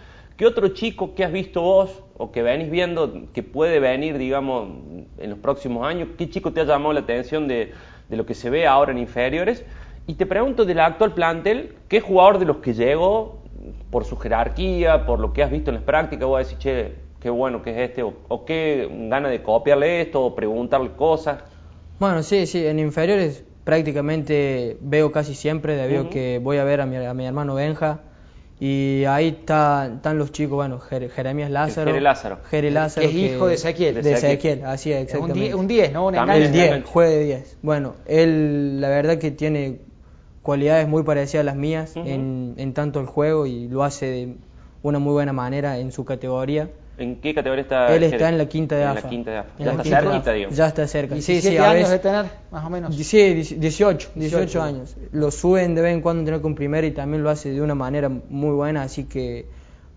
¿qué 0.40 0.46
otro 0.46 0.68
chico 0.68 1.14
que 1.14 1.22
has 1.22 1.32
visto 1.32 1.60
vos 1.60 2.02
o 2.16 2.32
que 2.32 2.42
venís 2.42 2.70
viendo 2.70 3.26
que 3.34 3.42
puede 3.42 3.78
venir, 3.78 4.16
digamos, 4.16 4.70
en 5.18 5.28
los 5.28 5.38
próximos 5.38 5.86
años? 5.86 6.08
¿Qué 6.16 6.30
chico 6.30 6.54
te 6.54 6.62
ha 6.62 6.64
llamado 6.64 6.94
la 6.94 7.00
atención 7.00 7.46
de, 7.46 7.74
de 8.08 8.16
lo 8.16 8.24
que 8.24 8.32
se 8.32 8.48
ve 8.48 8.66
ahora 8.66 8.90
en 8.90 8.96
inferiores? 8.96 9.66
Y 10.06 10.14
te 10.14 10.24
pregunto 10.24 10.64
del 10.64 10.80
actual 10.80 11.12
plantel, 11.12 11.74
¿qué 11.88 12.00
jugador 12.00 12.38
de 12.38 12.46
los 12.46 12.56
que 12.56 12.72
llegó, 12.72 13.42
por 13.90 14.06
su 14.06 14.16
jerarquía, 14.16 15.04
por 15.04 15.20
lo 15.20 15.34
que 15.34 15.42
has 15.42 15.50
visto 15.50 15.70
en 15.70 15.74
las 15.74 15.84
prácticas, 15.84 16.26
vos 16.26 16.38
decís, 16.38 16.58
che, 16.58 16.94
qué 17.20 17.28
bueno 17.28 17.60
que 17.60 17.72
es 17.72 17.90
este, 17.90 18.02
o, 18.02 18.14
o 18.28 18.46
qué 18.46 18.88
gana 19.10 19.28
de 19.28 19.42
copiarle 19.42 20.00
esto, 20.00 20.24
o 20.24 20.34
preguntarle 20.34 20.92
cosas? 20.92 21.44
Bueno, 21.98 22.22
sí, 22.22 22.46
sí, 22.46 22.66
en 22.66 22.78
inferiores 22.78 23.44
prácticamente 23.64 24.78
veo 24.80 25.12
casi 25.12 25.34
siempre, 25.34 25.76
debido 25.76 26.00
a 26.00 26.04
Ujú. 26.04 26.12
que 26.12 26.40
voy 26.42 26.56
a 26.56 26.64
ver 26.64 26.80
a 26.80 26.86
mi, 26.86 26.96
a 26.96 27.12
mi 27.12 27.26
hermano 27.26 27.56
Benja. 27.56 28.00
Y 28.62 29.04
ahí 29.06 29.28
está- 29.28 29.86
están 29.94 30.18
los 30.18 30.32
chicos, 30.32 30.54
bueno, 30.56 30.78
Jer- 30.80 31.08
Jeremías 31.10 31.50
Lázaro. 31.50 31.86
Jere 31.90 32.00
Lázaro. 32.02 32.38
Jere 32.50 32.70
Lázaro. 32.70 33.08
Que 33.08 33.12
es 33.26 33.32
hijo 33.34 33.46
de 33.46 33.54
Ezequiel. 33.54 33.94
De 33.94 34.02
De 34.02 34.12
Ezequiel. 34.12 34.64
Así 34.66 34.92
es, 34.92 35.02
exactamente. 35.04 35.54
un 35.54 35.66
10, 35.66 35.92
¿no? 35.92 36.06
Un 36.08 36.14
enganche. 36.14 36.44
El 36.44 36.52
10, 36.52 36.66
enganche. 36.66 36.88
juega 36.92 37.10
de 37.10 37.24
10. 37.24 37.56
Bueno, 37.62 37.94
él 38.06 38.80
la 38.80 38.88
verdad 38.90 39.16
que 39.18 39.30
tiene 39.30 39.78
cualidades 40.42 40.86
muy 40.88 41.02
parecidas 41.02 41.40
a 41.42 41.44
las 41.44 41.56
mías 41.56 41.92
Ujú. 41.96 42.06
en, 42.06 42.54
en 42.58 42.74
tanto 42.74 43.00
el 43.00 43.06
juego 43.06 43.46
y 43.46 43.66
lo 43.68 43.82
hace 43.82 44.06
de 44.06 44.34
una 44.82 44.98
muy 44.98 45.12
buena 45.14 45.32
manera 45.32 45.78
en 45.78 45.90
su 45.90 46.04
categoría. 46.04 46.68
¿En 46.98 47.16
qué 47.16 47.34
categoría 47.34 47.62
está? 47.62 47.94
él 47.96 48.02
está 48.02 48.28
en 48.28 48.36
la 48.36 48.46
quinta 48.46 48.76
de 48.76 48.82
En 48.82 48.88
AFA. 48.88 49.00
la 49.02 49.08
quinta 49.08 49.30
de 49.30 49.36
AFA. 49.38 49.50
En 49.58 49.64
Ya 49.64 49.70
está 49.70 49.82
cerquita, 49.84 50.16
AFA. 50.18 50.32
digamos. 50.32 50.56
Ya 50.56 50.66
está 50.66 50.86
cerca. 50.86 51.14
Sí, 51.16 51.32
17 51.32 51.50
sí, 51.50 51.56
a 51.56 51.62
años 51.70 51.74
veces- 51.74 51.90
de 51.90 51.98
tener, 51.98 52.24
más 52.50 52.64
o 52.64 52.70
menos. 52.70 52.94
Sí, 52.94 53.34
18, 53.34 54.10
18 54.14 54.62
años. 54.62 54.96
Lo 55.12 55.30
suben 55.30 55.74
de 55.74 55.80
vez 55.82 55.94
en 55.94 56.02
cuando 56.02 56.24
tener 56.24 56.40
con 56.42 56.54
primera 56.54 56.86
y 56.86 56.90
también 56.90 57.22
lo 57.22 57.30
hace 57.30 57.50
de 57.52 57.62
una 57.62 57.74
manera 57.74 58.08
muy 58.10 58.50
buena, 58.54 58.82
así 58.82 59.04
que 59.04 59.46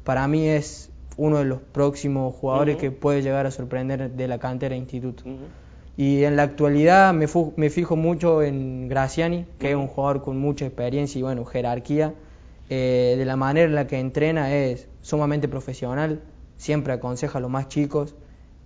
para 0.05 0.27
mí 0.27 0.47
es 0.47 0.89
uno 1.17 1.39
de 1.39 1.45
los 1.45 1.59
próximos 1.61 2.33
jugadores 2.35 2.77
que 2.77 2.89
puede 2.91 3.21
llegar 3.21 3.45
a 3.45 3.51
sorprender 3.51 4.11
de 4.11 4.27
la 4.27 4.39
cantera 4.39 4.75
instituto. 4.75 5.23
Y 5.95 6.23
en 6.23 6.35
la 6.37 6.43
actualidad 6.43 7.13
me, 7.13 7.27
me 7.55 7.69
fijo 7.69 7.95
mucho 7.95 8.41
en 8.41 8.87
Graciani, 8.87 9.45
que 9.59 9.69
es 9.71 9.75
un 9.75 9.87
jugador 9.87 10.23
con 10.23 10.39
mucha 10.39 10.65
experiencia 10.65 11.19
y 11.19 11.21
bueno, 11.21 11.45
jerarquía. 11.45 12.13
Eh, 12.69 13.15
de 13.17 13.25
la 13.25 13.35
manera 13.35 13.67
en 13.67 13.75
la 13.75 13.85
que 13.85 13.99
entrena 13.99 14.55
es 14.55 14.87
sumamente 15.01 15.47
profesional, 15.47 16.21
siempre 16.63 16.93
aconseja 16.93 17.37
a 17.39 17.41
los 17.41 17.49
más 17.51 17.67
chicos 17.67 18.15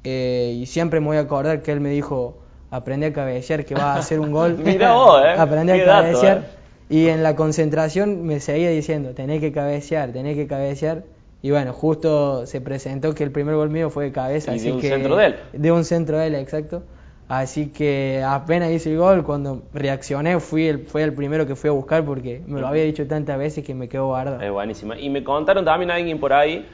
eh, 0.04 0.54
y 0.56 0.66
siempre 0.68 1.00
me 1.00 1.08
voy 1.08 1.18
a 1.18 1.22
acordar 1.22 1.62
que 1.64 1.72
él 1.72 1.80
me 1.82 1.90
dijo, 1.90 2.38
aprende 2.70 3.08
a 3.08 3.14
cabecear 3.14 3.66
que 3.66 3.74
va 3.76 3.96
a 3.96 3.98
hacer 3.98 4.20
un 4.20 4.32
gol. 4.32 4.58
Mirá 4.64 4.94
vos, 4.94 5.22
eh. 5.26 5.30
Aprende 5.38 5.74
a 5.74 5.86
dato, 5.86 6.04
cabecear. 6.08 6.38
eh. 6.38 6.44
Y 6.90 7.08
en 7.08 7.24
la 7.24 7.36
concentración 7.36 8.24
me 8.24 8.40
seguía 8.40 8.70
diciendo, 8.70 9.14
tenés 9.14 9.42
que 9.42 9.52
cabecear, 9.52 10.12
tenés 10.14 10.36
que 10.38 10.48
cabecear. 10.48 11.04
Y 11.42 11.52
bueno, 11.52 11.74
justo 11.74 12.46
se 12.46 12.62
presentó 12.62 13.14
que 13.14 13.24
el 13.24 13.32
primer 13.32 13.56
gol 13.56 13.70
mío 13.70 13.90
fue 13.90 14.06
de 14.06 14.12
cabeza. 14.12 14.52
Y 14.56 14.60
de 14.60 14.62
así 14.62 14.72
un 14.72 14.80
que- 14.82 14.90
centro 14.90 15.16
de 15.18 15.26
él. 15.26 15.36
De 15.54 15.72
un 15.72 15.84
centro 15.84 16.18
de 16.20 16.28
él, 16.28 16.36
exacto. 16.36 16.84
Así 17.28 17.68
que 17.68 18.24
apenas 18.26 18.72
hice 18.72 18.92
el 18.94 19.00
gol, 19.00 19.26
cuando 19.26 19.64
reaccioné 19.74 20.40
fui 20.40 20.68
el, 20.68 20.86
fue 20.88 21.04
el 21.04 21.14
primero 21.14 21.46
que 21.46 21.58
fui 21.58 21.70
a 21.70 21.74
buscar 21.74 22.06
porque 22.06 22.42
me 22.48 22.62
lo 22.62 22.68
había 22.68 22.84
dicho 22.84 23.06
tantas 23.06 23.38
veces 23.38 23.66
que 23.66 23.76
me 23.76 23.90
quedó 23.90 24.06
guardado. 24.08 24.40
Es 24.42 24.50
buenísima. 24.52 24.98
Y 24.98 25.10
me 25.10 25.24
contaron 25.26 25.66
también 25.66 25.92
alguien 25.92 26.22
por 26.22 26.32
ahí 26.32 26.66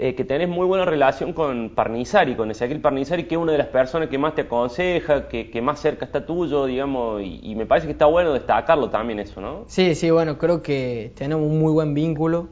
eh, 0.00 0.14
que 0.14 0.24
tenés 0.24 0.48
muy 0.48 0.66
buena 0.66 0.84
relación 0.84 1.32
con 1.32 1.70
Parnizari, 1.74 2.34
con 2.34 2.50
Ezequiel 2.50 2.80
Parnizari, 2.80 3.24
que 3.24 3.34
es 3.34 3.40
una 3.40 3.52
de 3.52 3.58
las 3.58 3.68
personas 3.68 4.08
que 4.08 4.18
más 4.18 4.34
te 4.34 4.42
aconseja, 4.42 5.28
que, 5.28 5.50
que 5.50 5.60
más 5.60 5.78
cerca 5.78 6.06
está 6.06 6.24
tuyo, 6.24 6.64
digamos, 6.64 7.22
y, 7.22 7.40
y 7.42 7.54
me 7.54 7.66
parece 7.66 7.86
que 7.86 7.92
está 7.92 8.06
bueno 8.06 8.32
destacarlo 8.32 8.88
también 8.88 9.18
eso, 9.20 9.40
¿no? 9.40 9.64
Sí, 9.66 9.94
sí, 9.94 10.10
bueno, 10.10 10.38
creo 10.38 10.62
que 10.62 11.12
tenemos 11.14 11.44
un 11.44 11.58
muy 11.58 11.72
buen 11.72 11.94
vínculo. 11.94 12.48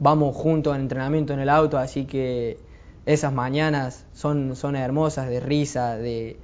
Vamos 0.00 0.34
juntos 0.34 0.74
en 0.74 0.80
entrenamiento 0.80 1.34
en 1.34 1.40
el 1.40 1.48
auto, 1.48 1.78
así 1.78 2.04
que 2.04 2.58
esas 3.06 3.32
mañanas 3.32 4.06
son, 4.12 4.56
son 4.56 4.74
hermosas, 4.74 5.28
de 5.28 5.38
risa, 5.38 5.96
de, 5.96 6.36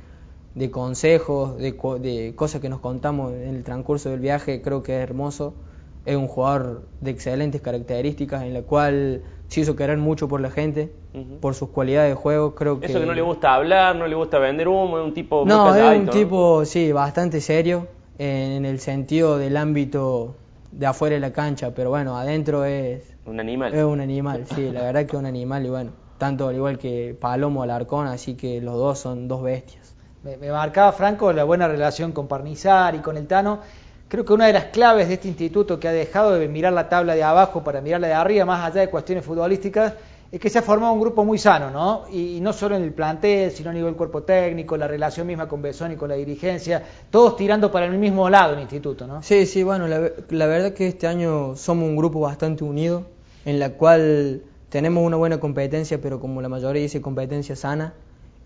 de 0.54 0.70
consejos, 0.70 1.56
de, 1.56 1.72
de 1.72 2.34
cosas 2.36 2.60
que 2.60 2.68
nos 2.68 2.78
contamos 2.78 3.32
en 3.32 3.56
el 3.56 3.64
transcurso 3.64 4.10
del 4.10 4.20
viaje. 4.20 4.62
Creo 4.62 4.84
que 4.84 4.96
es 4.96 5.02
hermoso. 5.02 5.54
Es 6.06 6.16
un 6.16 6.28
jugador 6.28 6.86
de 7.00 7.10
excelentes 7.10 7.60
características, 7.60 8.44
en 8.44 8.54
la 8.54 8.62
cual 8.62 9.22
se 9.54 9.60
hizo 9.60 9.76
querer 9.76 9.98
mucho 9.98 10.28
por 10.28 10.40
la 10.40 10.50
gente, 10.50 10.92
por 11.40 11.54
sus 11.54 11.68
cualidades 11.70 12.10
de 12.10 12.14
juego. 12.14 12.54
Creo 12.54 12.80
que 12.80 12.86
Eso 12.86 13.00
que 13.00 13.06
no 13.06 13.14
le 13.14 13.22
gusta 13.22 13.54
hablar, 13.54 13.94
no 13.96 14.06
le 14.06 14.14
gusta 14.14 14.38
vender 14.38 14.68
humo, 14.68 14.98
es 14.98 15.04
un 15.04 15.14
tipo 15.14 15.44
no, 15.46 15.70
muy 15.70 15.78
es 15.80 15.98
un 15.98 16.04
¿no? 16.06 16.10
tipo, 16.12 16.64
sí, 16.64 16.92
bastante 16.92 17.40
serio 17.40 17.86
en 18.18 18.64
el 18.64 18.80
sentido 18.80 19.38
del 19.38 19.56
ámbito 19.56 20.34
de 20.72 20.86
afuera 20.86 21.14
de 21.14 21.20
la 21.20 21.32
cancha, 21.32 21.72
pero 21.74 21.90
bueno, 21.90 22.16
adentro 22.16 22.64
es, 22.64 23.02
Un 23.26 23.38
animal. 23.40 23.72
es 23.74 23.84
un 23.84 24.00
animal, 24.00 24.44
sí, 24.54 24.70
la 24.70 24.82
verdad 24.82 25.06
que 25.06 25.16
es 25.16 25.20
un 25.20 25.26
animal 25.26 25.64
y 25.64 25.70
bueno, 25.70 25.92
tanto 26.18 26.48
al 26.48 26.56
igual 26.56 26.78
que 26.78 27.16
Palomo 27.20 27.62
Alarcón, 27.62 28.06
así 28.08 28.34
que 28.34 28.60
los 28.60 28.74
dos 28.74 28.98
son 28.98 29.28
dos 29.28 29.42
bestias. 29.42 29.94
Me, 30.24 30.36
me 30.36 30.50
marcaba 30.50 30.90
Franco 30.92 31.32
la 31.32 31.44
buena 31.44 31.68
relación 31.68 32.12
con 32.12 32.26
Parnizar 32.26 32.94
y 32.94 32.98
con 32.98 33.16
el 33.16 33.26
Tano. 33.26 33.60
Creo 34.14 34.24
que 34.24 34.32
una 34.32 34.46
de 34.46 34.52
las 34.52 34.66
claves 34.66 35.08
de 35.08 35.14
este 35.14 35.26
instituto 35.26 35.80
que 35.80 35.88
ha 35.88 35.92
dejado 35.92 36.38
de 36.38 36.46
mirar 36.46 36.72
la 36.72 36.88
tabla 36.88 37.16
de 37.16 37.24
abajo 37.24 37.64
para 37.64 37.80
mirar 37.80 38.00
la 38.00 38.06
de 38.06 38.12
arriba, 38.12 38.44
más 38.44 38.64
allá 38.64 38.82
de 38.82 38.88
cuestiones 38.88 39.24
futbolísticas, 39.24 39.94
es 40.30 40.38
que 40.38 40.48
se 40.48 40.60
ha 40.60 40.62
formado 40.62 40.92
un 40.92 41.00
grupo 41.00 41.24
muy 41.24 41.36
sano, 41.36 41.72
¿no? 41.72 42.04
Y, 42.12 42.38
no 42.40 42.52
solo 42.52 42.76
en 42.76 42.84
el 42.84 42.92
plantel, 42.92 43.50
sino 43.50 43.70
a 43.70 43.72
nivel 43.72 43.96
cuerpo 43.96 44.22
técnico, 44.22 44.76
la 44.76 44.86
relación 44.86 45.26
misma 45.26 45.48
con 45.48 45.62
Besón 45.62 45.90
y 45.90 45.96
con 45.96 46.08
la 46.10 46.14
dirigencia, 46.14 46.80
todos 47.10 47.36
tirando 47.36 47.72
para 47.72 47.86
el 47.86 47.98
mismo 47.98 48.30
lado 48.30 48.54
el 48.54 48.60
instituto, 48.60 49.04
¿no? 49.08 49.20
Sí, 49.24 49.46
sí, 49.46 49.64
bueno, 49.64 49.88
la, 49.88 50.08
la 50.28 50.46
verdad 50.46 50.74
que 50.74 50.86
este 50.86 51.08
año 51.08 51.56
somos 51.56 51.88
un 51.88 51.96
grupo 51.96 52.20
bastante 52.20 52.62
unido, 52.62 53.06
en 53.44 53.58
la 53.58 53.70
cual 53.70 54.42
tenemos 54.68 55.04
una 55.04 55.16
buena 55.16 55.40
competencia, 55.40 56.00
pero 56.00 56.20
como 56.20 56.40
la 56.40 56.48
mayoría 56.48 56.82
dice, 56.82 57.00
competencia 57.00 57.56
sana. 57.56 57.94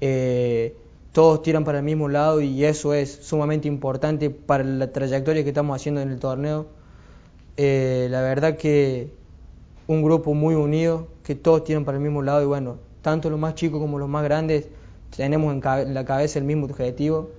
Eh, 0.00 0.74
todos 1.12 1.42
tiran 1.42 1.64
para 1.64 1.78
el 1.78 1.84
mismo 1.84 2.08
lado 2.08 2.40
y 2.40 2.64
eso 2.64 2.94
es 2.94 3.12
sumamente 3.22 3.68
importante 3.68 4.30
para 4.30 4.64
la 4.64 4.92
trayectoria 4.92 5.42
que 5.42 5.50
estamos 5.50 5.76
haciendo 5.76 6.00
en 6.00 6.10
el 6.10 6.18
torneo. 6.18 6.66
Eh, 7.56 8.08
la 8.10 8.20
verdad 8.20 8.56
que 8.56 9.12
un 9.88 10.02
grupo 10.02 10.34
muy 10.34 10.54
unido, 10.54 11.08
que 11.24 11.34
todos 11.34 11.64
tiran 11.64 11.84
para 11.84 11.96
el 11.96 12.04
mismo 12.04 12.22
lado 12.22 12.42
y 12.42 12.46
bueno, 12.46 12.76
tanto 13.02 13.30
los 13.30 13.40
más 13.40 13.54
chicos 13.54 13.80
como 13.80 13.98
los 13.98 14.08
más 14.08 14.22
grandes 14.22 14.68
tenemos 15.16 15.52
en, 15.52 15.94
la 15.94 16.04
cabeza 16.04 16.38
el 16.38 16.44
mismo 16.44 16.66
objetivo, 16.66 17.30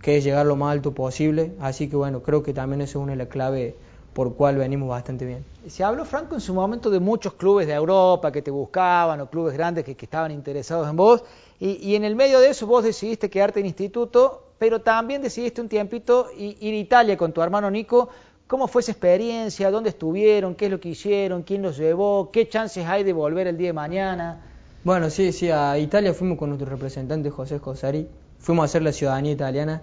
que 0.00 0.16
es 0.16 0.24
llegar 0.24 0.46
lo 0.46 0.56
más 0.56 0.72
alto 0.72 0.92
posible. 0.92 1.52
Así 1.60 1.88
que 1.88 1.96
bueno, 1.96 2.22
creo 2.22 2.42
que 2.42 2.54
también 2.54 2.80
eso 2.80 2.98
es 2.98 3.02
una 3.02 3.12
de 3.12 3.18
las 3.18 3.28
claves 3.28 3.74
por 4.14 4.34
cual 4.34 4.56
venimos 4.56 4.88
bastante 4.88 5.24
bien. 5.24 5.44
Se 5.68 5.84
habló, 5.84 6.04
Franco, 6.04 6.34
en 6.34 6.40
su 6.40 6.52
momento 6.52 6.90
de 6.90 6.98
muchos 6.98 7.34
clubes 7.34 7.66
de 7.66 7.74
Europa 7.74 8.32
que 8.32 8.42
te 8.42 8.50
buscaban 8.50 9.20
o 9.20 9.30
clubes 9.30 9.54
grandes 9.54 9.84
que 9.84 9.96
estaban 9.98 10.32
interesados 10.32 10.88
en 10.88 10.96
vos. 10.96 11.22
Y, 11.60 11.78
y 11.86 11.94
en 11.94 12.04
el 12.04 12.16
medio 12.16 12.40
de 12.40 12.50
eso 12.50 12.66
vos 12.66 12.82
decidiste 12.82 13.30
quedarte 13.30 13.60
en 13.60 13.66
instituto, 13.66 14.48
pero 14.58 14.80
también 14.80 15.22
decidiste 15.22 15.60
un 15.60 15.68
tiempito 15.68 16.28
ir 16.36 16.74
a 16.74 16.76
Italia 16.76 17.16
con 17.16 17.32
tu 17.32 17.42
hermano 17.42 17.70
Nico. 17.70 18.08
¿Cómo 18.46 18.66
fue 18.66 18.82
esa 18.82 18.90
experiencia? 18.90 19.70
¿Dónde 19.70 19.90
estuvieron? 19.90 20.56
¿Qué 20.56 20.64
es 20.64 20.70
lo 20.72 20.80
que 20.80 20.88
hicieron? 20.88 21.44
¿Quién 21.44 21.62
los 21.62 21.76
llevó? 21.76 22.30
¿Qué 22.32 22.48
chances 22.48 22.84
hay 22.84 23.04
de 23.04 23.12
volver 23.12 23.46
el 23.46 23.56
día 23.56 23.68
de 23.68 23.72
mañana? 23.74 24.42
Bueno, 24.82 25.08
sí, 25.08 25.32
sí, 25.32 25.50
a 25.50 25.78
Italia 25.78 26.14
fuimos 26.14 26.36
con 26.36 26.48
nuestro 26.48 26.68
representante 26.68 27.30
José 27.30 27.60
Cosari, 27.60 28.08
fuimos 28.38 28.62
a 28.62 28.64
hacer 28.64 28.82
la 28.82 28.92
ciudadanía 28.92 29.32
italiana 29.32 29.82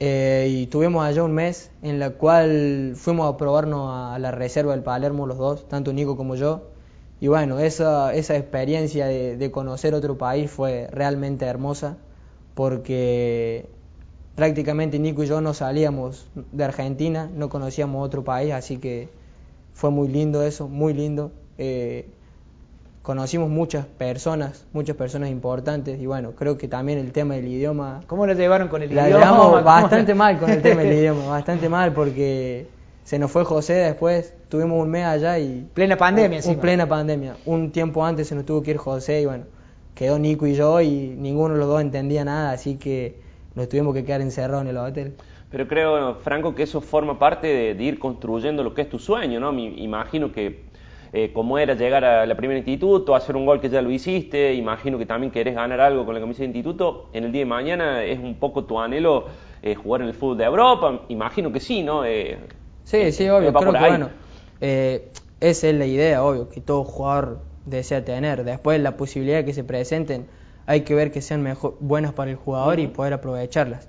eh, 0.00 0.48
y 0.50 0.66
tuvimos 0.66 1.04
allá 1.04 1.22
un 1.22 1.32
mes 1.32 1.70
en 1.82 1.98
la 1.98 2.10
cual 2.10 2.94
fuimos 2.96 3.32
a 3.32 3.36
probarnos 3.36 3.90
a 3.92 4.18
la 4.18 4.30
reserva 4.30 4.72
del 4.72 4.82
Palermo 4.82 5.26
los 5.26 5.38
dos, 5.38 5.68
tanto 5.68 5.92
Nico 5.92 6.16
como 6.16 6.36
yo. 6.36 6.73
Y 7.24 7.28
bueno, 7.28 7.58
esa, 7.58 8.12
esa 8.12 8.36
experiencia 8.36 9.06
de, 9.06 9.38
de 9.38 9.50
conocer 9.50 9.94
otro 9.94 10.18
país 10.18 10.50
fue 10.50 10.88
realmente 10.92 11.46
hermosa 11.46 11.96
porque 12.54 13.64
prácticamente 14.34 14.98
Nico 14.98 15.22
y 15.22 15.26
yo 15.26 15.40
no 15.40 15.54
salíamos 15.54 16.26
de 16.52 16.64
Argentina, 16.64 17.30
no 17.34 17.48
conocíamos 17.48 18.04
otro 18.04 18.24
país, 18.24 18.52
así 18.52 18.76
que 18.76 19.08
fue 19.72 19.88
muy 19.90 20.08
lindo 20.08 20.42
eso, 20.42 20.68
muy 20.68 20.92
lindo. 20.92 21.32
Eh, 21.56 22.10
conocimos 23.00 23.48
muchas 23.48 23.86
personas, 23.86 24.66
muchas 24.74 24.94
personas 24.94 25.30
importantes 25.30 25.98
y 25.98 26.04
bueno, 26.04 26.32
creo 26.32 26.58
que 26.58 26.68
también 26.68 26.98
el 26.98 27.10
tema 27.12 27.36
del 27.36 27.48
idioma 27.48 28.02
¿Cómo 28.06 28.26
lo 28.26 28.34
llevaron 28.34 28.68
con 28.68 28.82
el 28.82 28.94
la 28.94 29.06
idioma? 29.08 29.24
llevamos 29.24 29.46
¿Cómo- 29.50 29.64
bastante 29.64 30.14
mal 30.14 30.38
con 30.38 30.50
el 30.50 30.60
tema 30.60 30.82
del 30.82 30.92
idioma, 30.98 31.24
bastante 31.30 31.70
mal 31.70 31.94
porque 31.94 32.66
se 33.04 33.18
nos 33.18 33.30
fue 33.30 33.44
José 33.44 33.74
después, 33.74 34.34
tuvimos 34.48 34.82
un 34.82 34.90
mes 34.90 35.04
allá 35.04 35.38
y 35.38 35.66
Plena 35.74 35.96
pandemia 35.96 36.38
encima. 36.38 36.60
plena 36.60 36.88
pandemia. 36.88 37.36
Un 37.44 37.70
tiempo 37.70 38.04
antes 38.04 38.28
se 38.28 38.34
nos 38.34 38.44
tuvo 38.44 38.62
que 38.62 38.72
ir 38.72 38.76
José 38.78 39.20
y 39.20 39.26
bueno, 39.26 39.44
quedó 39.94 40.18
Nico 40.18 40.46
y 40.46 40.54
yo 40.54 40.80
y 40.80 41.14
ninguno 41.16 41.54
de 41.54 41.60
los 41.60 41.68
dos 41.68 41.80
entendía 41.80 42.24
nada, 42.24 42.50
así 42.50 42.76
que 42.76 43.20
nos 43.54 43.68
tuvimos 43.68 43.94
que 43.94 44.04
quedar 44.04 44.20
encerrados 44.20 44.62
en 44.62 44.70
el 44.70 44.76
hotel. 44.78 45.14
Pero 45.50 45.68
creo, 45.68 46.16
Franco, 46.16 46.54
que 46.54 46.64
eso 46.64 46.80
forma 46.80 47.18
parte 47.18 47.46
de, 47.46 47.74
de 47.74 47.84
ir 47.84 47.98
construyendo 48.00 48.64
lo 48.64 48.74
que 48.74 48.82
es 48.82 48.88
tu 48.88 48.98
sueño, 48.98 49.38
¿no? 49.38 49.52
Me 49.52 49.62
imagino 49.62 50.32
que 50.32 50.64
eh, 51.16 51.30
como 51.32 51.58
era 51.58 51.74
llegar 51.74 52.04
a 52.04 52.26
la 52.26 52.34
primera 52.34 52.58
instituto, 52.58 53.14
hacer 53.14 53.36
un 53.36 53.46
gol 53.46 53.60
que 53.60 53.68
ya 53.68 53.80
lo 53.80 53.88
hiciste, 53.92 54.52
imagino 54.54 54.98
que 54.98 55.06
también 55.06 55.30
querés 55.30 55.54
ganar 55.54 55.80
algo 55.80 56.04
con 56.04 56.12
la 56.12 56.20
camisa 56.20 56.40
de 56.40 56.46
instituto, 56.46 57.08
en 57.12 57.22
el 57.22 57.30
día 57.30 57.42
de 57.42 57.46
mañana 57.46 58.02
es 58.02 58.18
un 58.18 58.34
poco 58.34 58.64
tu 58.64 58.80
anhelo 58.80 59.26
eh, 59.62 59.76
jugar 59.76 60.02
en 60.02 60.08
el 60.08 60.14
fútbol 60.14 60.38
de 60.38 60.44
Europa, 60.44 61.02
imagino 61.08 61.52
que 61.52 61.60
sí, 61.60 61.84
¿no? 61.84 62.04
Eh, 62.04 62.36
Sí, 62.84 63.12
sí, 63.12 63.24
eh, 63.24 63.30
obvio. 63.30 63.56
Creo 63.56 63.72
que 63.72 63.78
bueno, 63.78 64.10
eh, 64.60 65.12
esa 65.40 65.68
es 65.68 65.74
la 65.74 65.86
idea, 65.86 66.22
obvio, 66.24 66.48
que 66.48 66.60
todo 66.60 66.84
jugador 66.84 67.44
desea 67.64 68.04
tener. 68.04 68.44
Después 68.44 68.80
las 68.80 68.94
posibilidades 68.94 69.44
que 69.46 69.54
se 69.54 69.64
presenten, 69.64 70.26
hay 70.66 70.82
que 70.82 70.94
ver 70.94 71.10
que 71.12 71.22
sean 71.22 71.42
mejor, 71.42 71.76
buenas 71.80 72.12
para 72.12 72.30
el 72.30 72.36
jugador 72.36 72.78
y 72.80 72.86
poder 72.88 73.12
aprovecharlas. 73.14 73.88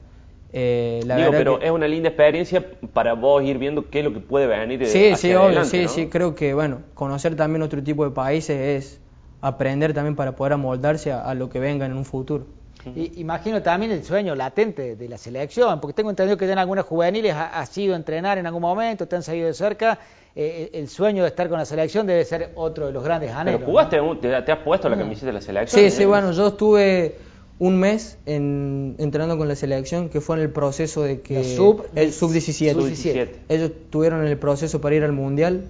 Eh, 0.53 1.01
la 1.05 1.17
Digo, 1.17 1.31
pero 1.31 1.59
que- 1.59 1.65
es 1.65 1.71
una 1.71 1.87
linda 1.87 2.09
experiencia 2.09 2.65
para 2.93 3.13
vos 3.13 3.43
ir 3.43 3.57
viendo 3.57 3.89
qué 3.89 3.99
es 3.99 4.05
lo 4.05 4.13
que 4.13 4.19
puede 4.21 4.47
venir 4.47 4.79
de 4.79 4.85
Sí, 4.85 4.99
hacia 5.11 5.15
sí, 5.17 5.33
obvio, 5.33 5.47
adelante, 5.47 5.77
sí, 5.77 5.83
¿no? 5.83 5.89
sí, 5.89 6.09
creo 6.09 6.35
que 6.35 6.53
bueno, 6.53 6.83
conocer 6.93 7.35
también 7.35 7.61
otro 7.63 7.83
tipo 7.83 8.05
de 8.05 8.11
países 8.11 8.57
es 8.57 9.01
aprender 9.41 9.93
también 9.93 10.15
para 10.15 10.35
poder 10.35 10.53
amoldarse 10.53 11.11
a, 11.11 11.21
a 11.23 11.33
lo 11.33 11.49
que 11.49 11.59
venga 11.59 11.85
en 11.85 11.93
un 11.93 12.05
futuro. 12.05 12.45
Y, 12.95 13.19
imagino 13.21 13.61
también 13.63 13.91
el 13.91 14.03
sueño 14.03 14.35
latente 14.35 14.95
de 14.95 15.09
la 15.09 15.17
selección, 15.17 15.79
porque 15.81 15.93
tengo 15.93 16.09
entendido 16.09 16.37
que 16.37 16.45
ya 16.45 16.53
en 16.53 16.59
algunas 16.59 16.85
juveniles 16.85 17.33
ha, 17.33 17.59
ha 17.59 17.65
sido 17.65 17.95
entrenar 17.95 18.37
en 18.37 18.45
algún 18.45 18.61
momento, 18.61 19.07
te 19.07 19.15
han 19.15 19.23
seguido 19.23 19.47
de 19.47 19.53
cerca. 19.53 19.97
eh, 20.35 20.69
el 20.73 20.89
sueño 20.89 21.23
de 21.23 21.29
estar 21.29 21.47
con 21.49 21.57
la 21.57 21.65
selección 21.65 22.05
debe 22.05 22.25
ser 22.25 22.51
otro 22.55 22.87
de 22.87 22.91
los 22.91 23.03
grandes 23.03 23.31
anhelos. 23.31 23.61
Pero 23.61 23.71
jugaste, 23.71 23.99
te, 24.21 24.41
te 24.41 24.51
has 24.51 24.59
puesto 24.59 24.89
la 24.89 24.97
camiseta 24.97 25.27
de 25.27 25.33
la 25.33 25.41
selección. 25.41 25.79
Sí, 25.81 25.87
¿eh? 25.87 25.91
sí, 25.91 26.05
bueno, 26.05 26.31
yo 26.33 26.47
estuve 26.47 27.15
un 27.57 27.77
mes 27.77 28.17
en, 28.25 28.95
entrenando 28.99 29.37
con 29.37 29.47
la 29.47 29.55
selección, 29.55 30.09
que 30.09 30.19
fue 30.19 30.35
en 30.35 30.41
el 30.41 30.49
proceso 30.49 31.03
de 31.03 31.21
que... 31.21 31.35
La 31.35 31.43
sub- 31.45 31.85
el 31.95 32.11
sub-17. 32.11 32.73
Sub-17. 32.73 33.29
Ellos 33.47 33.71
tuvieron 33.89 34.27
el 34.27 34.37
proceso 34.37 34.81
para 34.81 34.93
ir 34.95 35.03
al 35.05 35.13
Mundial 35.13 35.63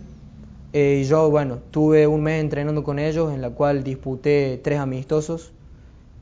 eh, 0.74 1.02
y 1.02 1.06
yo, 1.06 1.30
bueno, 1.30 1.60
tuve 1.72 2.08
un 2.08 2.24
mes 2.24 2.42
entrenando 2.42 2.84
con 2.84 2.98
ellos, 2.98 3.32
en 3.34 3.42
la 3.42 3.52
cual 3.52 3.84
disputé 3.84 4.60
tres 4.64 4.80
amistosos. 4.80 5.52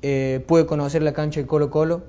Eh, 0.06 0.44
pude 0.48 0.66
conocer 0.66 1.02
la 1.02 1.13
cancha 1.13 1.39
de 1.39 1.48
Colo 1.48 1.70
Colo 1.70 2.04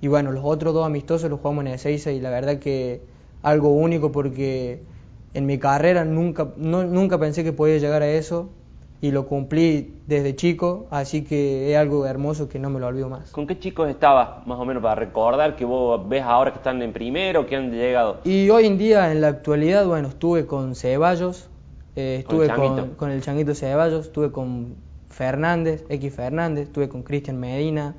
y 0.00 0.08
bueno, 0.08 0.32
los 0.32 0.42
otros 0.44 0.74
dos 0.74 0.84
amistosos 0.84 1.30
los 1.30 1.38
jugamos 1.40 1.64
en 1.64 1.72
Ezeiza 1.72 2.10
y 2.10 2.20
la 2.20 2.28
verdad 2.28 2.58
que 2.58 3.02
algo 3.42 3.68
único 3.70 4.10
porque 4.10 4.82
en 5.32 5.46
mi 5.46 5.58
carrera 5.58 6.04
nunca, 6.04 6.48
no- 6.56 6.82
nunca 6.82 7.18
pensé 7.18 7.44
que 7.44 7.52
podía 7.52 7.78
llegar 7.78 8.02
a 8.02 8.08
eso 8.10 8.48
y 9.00 9.12
lo 9.12 9.26
cumplí 9.26 10.02
desde 10.06 10.34
chico, 10.34 10.86
así 10.90 11.22
que 11.22 11.70
es 11.70 11.76
algo 11.78 12.04
hermoso 12.06 12.48
que 12.48 12.58
no 12.58 12.68
me 12.68 12.80
lo 12.80 12.88
olvido 12.88 13.08
más. 13.08 13.30
¿Con 13.30 13.46
qué 13.46 13.58
chicos 13.60 13.88
estabas, 13.88 14.44
más 14.46 14.58
o 14.58 14.64
menos, 14.64 14.82
para 14.82 14.96
recordar 14.96 15.54
que 15.54 15.64
vos 15.64 16.08
ves 16.08 16.22
ahora 16.22 16.50
que 16.52 16.58
están 16.58 16.82
en 16.82 16.92
primero, 16.92 17.46
que 17.46 17.54
han 17.54 17.70
llegado? 17.70 18.18
Y 18.24 18.50
hoy 18.50 18.66
en 18.66 18.76
día, 18.76 19.12
en 19.12 19.20
la 19.20 19.28
actualidad, 19.28 19.86
bueno, 19.86 20.08
estuve 20.08 20.46
con 20.46 20.74
Ceballos, 20.74 21.48
eh, 21.94 22.24
Con 22.26 22.36
el 22.36 22.42
estuve 22.42 22.56
con, 22.56 22.76
Changuito. 22.76 22.96
con 22.96 23.10
el 23.10 23.22
Changuito 23.22 23.54
Ceballos, 23.54 24.06
estuve 24.06 24.32
con 24.32 24.76
Fernández, 25.10 25.84
X 25.88 26.14
Fernández, 26.14 26.64
estuve 26.66 26.88
con 26.88 27.02
Cristian 27.02 27.38
Medina, 27.38 27.94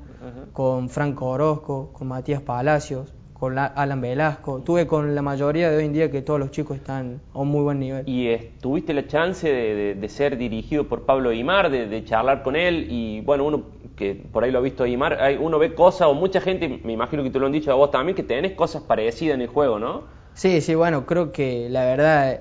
con 0.52 0.88
Franco 0.88 1.26
Orozco, 1.26 1.92
con 1.92 2.08
Matías 2.08 2.40
Palacios, 2.42 3.14
con 3.32 3.54
la- 3.54 3.66
Alan 3.66 4.00
Velasco, 4.00 4.58
estuve 4.58 4.86
con 4.86 5.14
la 5.14 5.20
mayoría 5.22 5.70
de 5.70 5.76
hoy 5.76 5.84
en 5.84 5.92
día 5.92 6.10
que 6.10 6.22
todos 6.22 6.40
los 6.40 6.50
chicos 6.50 6.78
están 6.78 7.20
a 7.34 7.40
un 7.40 7.48
muy 7.48 7.62
buen 7.62 7.78
nivel. 7.78 8.08
Y 8.08 8.28
eh, 8.28 8.54
tuviste 8.62 8.94
la 8.94 9.06
chance 9.06 9.46
de, 9.46 9.74
de- 9.74 9.94
de 9.94 10.08
ser 10.08 10.38
dirigido 10.38 10.88
por 10.88 11.04
Pablo 11.04 11.30
de, 11.30 11.86
de 11.86 12.04
charlar 12.04 12.42
con 12.42 12.56
él, 12.56 12.86
y 12.88 13.20
bueno, 13.20 13.44
uno 13.44 13.64
que 13.94 14.14
por 14.14 14.44
ahí 14.44 14.50
lo 14.50 14.58
ha 14.58 14.62
visto 14.62 14.84
Aymar, 14.84 15.20
hay, 15.20 15.36
uno 15.36 15.58
ve 15.58 15.74
cosas, 15.74 16.08
o 16.08 16.14
mucha 16.14 16.40
gente, 16.40 16.68
me 16.82 16.92
imagino 16.92 17.22
que 17.22 17.30
te 17.30 17.38
lo 17.38 17.46
han 17.46 17.52
dicho 17.52 17.70
a 17.70 17.74
vos 17.74 17.90
también, 17.90 18.16
que 18.16 18.22
tenés 18.22 18.52
cosas 18.52 18.82
parecidas 18.82 19.34
en 19.34 19.42
el 19.42 19.48
juego, 19.48 19.78
¿no? 19.78 20.04
Sí, 20.34 20.60
sí, 20.62 20.74
bueno, 20.74 21.04
creo 21.06 21.32
que 21.32 21.68
la 21.70 21.84
verdad, 21.84 22.40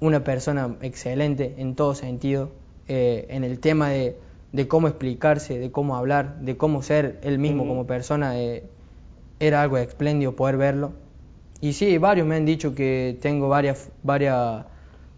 una 0.00 0.24
persona 0.24 0.76
excelente 0.82 1.54
en 1.58 1.74
todo 1.74 1.94
sentido, 1.94 2.50
eh, 2.88 3.26
en 3.30 3.44
el 3.44 3.58
tema 3.58 3.90
de, 3.90 4.16
de, 4.52 4.68
cómo 4.68 4.88
explicarse, 4.88 5.58
de 5.58 5.70
cómo 5.70 5.96
hablar, 5.96 6.40
de 6.40 6.56
cómo 6.56 6.82
ser 6.82 7.18
él 7.22 7.38
mismo 7.38 7.66
como 7.66 7.86
persona, 7.86 8.38
eh, 8.38 8.64
era 9.40 9.62
algo 9.62 9.76
espléndido 9.78 10.36
poder 10.36 10.56
verlo. 10.56 10.92
Y 11.60 11.72
sí, 11.72 11.98
varios 11.98 12.26
me 12.26 12.36
han 12.36 12.44
dicho 12.44 12.74
que 12.74 13.18
tengo 13.20 13.48
varias, 13.48 13.90
varias, 14.02 14.64